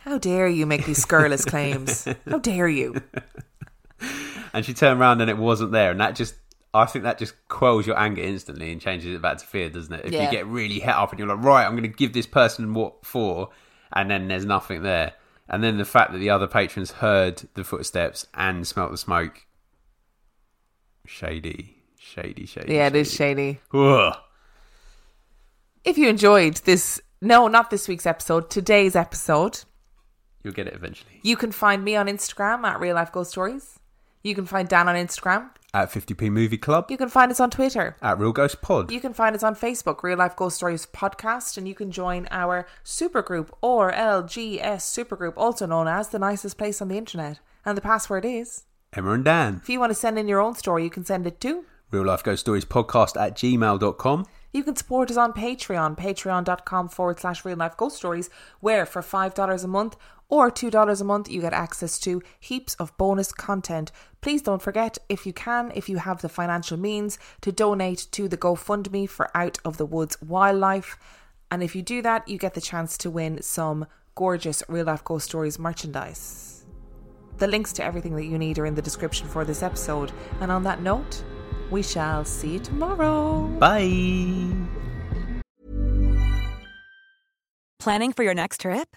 How 0.00 0.18
dare 0.18 0.48
you 0.48 0.66
make 0.66 0.84
these 0.86 1.00
scurrilous 1.00 1.44
claims? 1.44 2.06
How 2.28 2.38
dare 2.38 2.68
you? 2.68 2.96
And 4.54 4.66
she 4.66 4.74
turned 4.74 5.00
around 5.00 5.20
and 5.22 5.30
it 5.30 5.38
wasn't 5.38 5.72
there, 5.72 5.90
and 5.92 6.00
that 6.00 6.14
just. 6.16 6.34
I 6.74 6.86
think 6.86 7.04
that 7.04 7.18
just 7.18 7.34
quells 7.48 7.86
your 7.86 7.98
anger 7.98 8.22
instantly 8.22 8.72
and 8.72 8.80
changes 8.80 9.14
it 9.14 9.20
back 9.22 9.36
to 9.38 9.46
fear, 9.46 9.68
doesn't 9.70 9.92
it? 9.92 10.06
If 10.06 10.12
Yeah. 10.12 10.24
you 10.24 10.30
get 10.30 10.46
really 10.46 10.80
het 10.80 10.94
up 10.94 11.10
and 11.10 11.18
you're 11.18 11.28
like, 11.28 11.44
right, 11.44 11.64
I'm 11.66 11.72
going 11.72 11.82
to 11.82 11.88
give 11.88 12.12
this 12.14 12.26
person 12.26 12.72
what 12.74 13.04
for, 13.04 13.50
and 13.92 14.10
then 14.10 14.28
there's 14.28 14.44
nothing 14.44 14.82
there. 14.82 15.12
And 15.48 15.62
then 15.62 15.76
the 15.78 15.84
fact 15.84 16.12
that 16.12 16.18
the 16.18 16.30
other 16.30 16.46
patrons 16.46 16.92
heard 16.92 17.42
the 17.54 17.64
footsteps 17.64 18.26
and 18.34 18.66
smelt 18.66 18.90
the 18.90 18.96
smoke. 18.98 19.44
Shady. 21.06 21.76
Shady, 21.98 22.46
shady. 22.46 22.74
Yeah, 22.74 22.86
it 22.88 22.96
is 22.96 23.12
shady. 23.12 23.60
Ugh. 23.74 24.14
If 25.84 25.98
you 25.98 26.08
enjoyed 26.08 26.56
this, 26.58 27.00
no, 27.20 27.48
not 27.48 27.70
this 27.70 27.88
week's 27.88 28.06
episode, 28.06 28.50
today's 28.50 28.94
episode, 28.96 29.60
You'll 30.42 30.54
get 30.54 30.66
it 30.66 30.74
eventually. 30.74 31.20
you 31.22 31.36
can 31.36 31.52
find 31.52 31.84
me 31.84 31.94
on 31.96 32.06
Instagram 32.06 32.64
at 32.64 32.80
Real 32.80 32.94
Life 32.96 33.12
Ghost 33.12 33.30
Stories. 33.32 33.78
You 34.24 34.34
can 34.34 34.46
find 34.46 34.68
Dan 34.68 34.88
on 34.88 34.94
Instagram. 34.96 35.50
At 35.74 35.90
50p 35.90 36.30
Movie 36.30 36.58
Club. 36.58 36.90
You 36.90 36.98
can 36.98 37.08
find 37.08 37.30
us 37.32 37.40
on 37.40 37.48
Twitter. 37.48 37.96
At 38.02 38.18
Real 38.18 38.32
Ghost 38.32 38.60
Pod. 38.60 38.90
You 38.90 39.00
can 39.00 39.14
find 39.14 39.34
us 39.34 39.42
on 39.42 39.54
Facebook, 39.56 40.02
Real 40.02 40.18
Life 40.18 40.36
Ghost 40.36 40.56
Stories 40.56 40.84
Podcast, 40.84 41.56
and 41.56 41.66
you 41.66 41.74
can 41.74 41.90
join 41.90 42.28
our 42.30 42.66
supergroup 42.84 43.48
RLGS 43.62 44.60
supergroup, 44.60 45.32
also 45.34 45.64
known 45.64 45.88
as 45.88 46.10
the 46.10 46.18
nicest 46.18 46.58
place 46.58 46.82
on 46.82 46.88
the 46.88 46.98
internet. 46.98 47.40
And 47.64 47.74
the 47.76 47.80
password 47.80 48.26
is 48.26 48.64
Emma 48.92 49.12
and 49.12 49.24
Dan. 49.24 49.60
if 49.62 49.70
you 49.70 49.80
want 49.80 49.88
to 49.90 49.94
send 49.94 50.18
in 50.18 50.28
your 50.28 50.40
own 50.40 50.54
story, 50.56 50.84
you 50.84 50.90
can 50.90 51.06
send 51.06 51.26
it 51.26 51.40
to. 51.40 51.64
Real 51.90 52.04
Life 52.04 52.22
Ghost 52.22 52.40
Stories 52.40 52.66
Podcast 52.66 53.18
at 53.18 53.34
gmail.com. 53.34 54.26
You 54.52 54.64
can 54.64 54.76
support 54.76 55.10
us 55.10 55.16
on 55.16 55.32
Patreon, 55.32 55.96
patreon.com 55.96 56.88
forward 56.90 57.18
slash 57.20 57.44
real 57.46 57.56
life 57.56 57.76
ghost 57.78 57.96
stories, 57.96 58.28
where 58.60 58.84
for 58.84 59.00
$5 59.00 59.64
a 59.64 59.66
month 59.66 59.96
or 60.32 60.50
$2 60.50 60.98
a 60.98 61.04
month, 61.04 61.30
you 61.30 61.42
get 61.42 61.52
access 61.52 61.98
to 61.98 62.22
heaps 62.40 62.74
of 62.76 62.96
bonus 62.96 63.32
content. 63.32 63.92
Please 64.22 64.40
don't 64.40 64.62
forget, 64.62 64.96
if 65.10 65.26
you 65.26 65.32
can, 65.34 65.70
if 65.74 65.90
you 65.90 65.98
have 65.98 66.22
the 66.22 66.28
financial 66.30 66.78
means, 66.78 67.18
to 67.42 67.52
donate 67.52 68.06
to 68.12 68.28
the 68.28 68.38
GoFundMe 68.38 69.06
for 69.06 69.30
Out 69.36 69.58
of 69.62 69.76
the 69.76 69.84
Woods 69.84 70.16
Wildlife. 70.22 70.96
And 71.50 71.62
if 71.62 71.76
you 71.76 71.82
do 71.82 72.00
that, 72.00 72.26
you 72.26 72.38
get 72.38 72.54
the 72.54 72.62
chance 72.62 72.96
to 72.98 73.10
win 73.10 73.42
some 73.42 73.84
gorgeous 74.14 74.62
real 74.68 74.86
life 74.86 75.04
ghost 75.04 75.26
stories 75.26 75.58
merchandise. 75.58 76.64
The 77.36 77.46
links 77.46 77.74
to 77.74 77.84
everything 77.84 78.16
that 78.16 78.24
you 78.24 78.38
need 78.38 78.58
are 78.58 78.64
in 78.64 78.74
the 78.74 78.80
description 78.80 79.28
for 79.28 79.44
this 79.44 79.62
episode. 79.62 80.12
And 80.40 80.50
on 80.50 80.62
that 80.62 80.80
note, 80.80 81.22
we 81.70 81.82
shall 81.82 82.24
see 82.24 82.54
you 82.54 82.58
tomorrow. 82.58 83.48
Bye. 83.58 84.48
Planning 87.78 88.14
for 88.14 88.22
your 88.22 88.34
next 88.34 88.62
trip? 88.62 88.96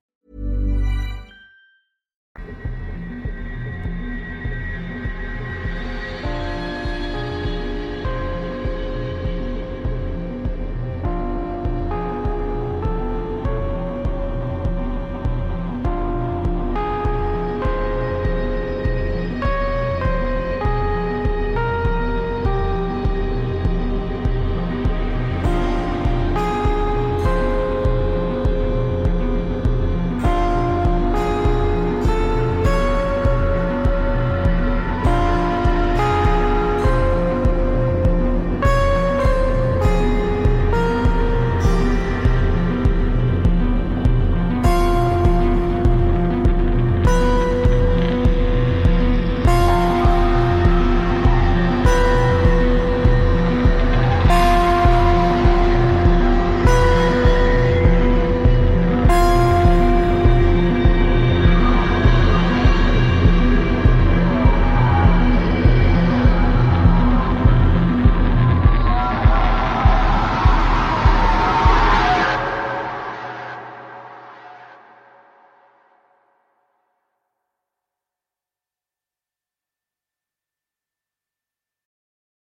you 2.37 2.60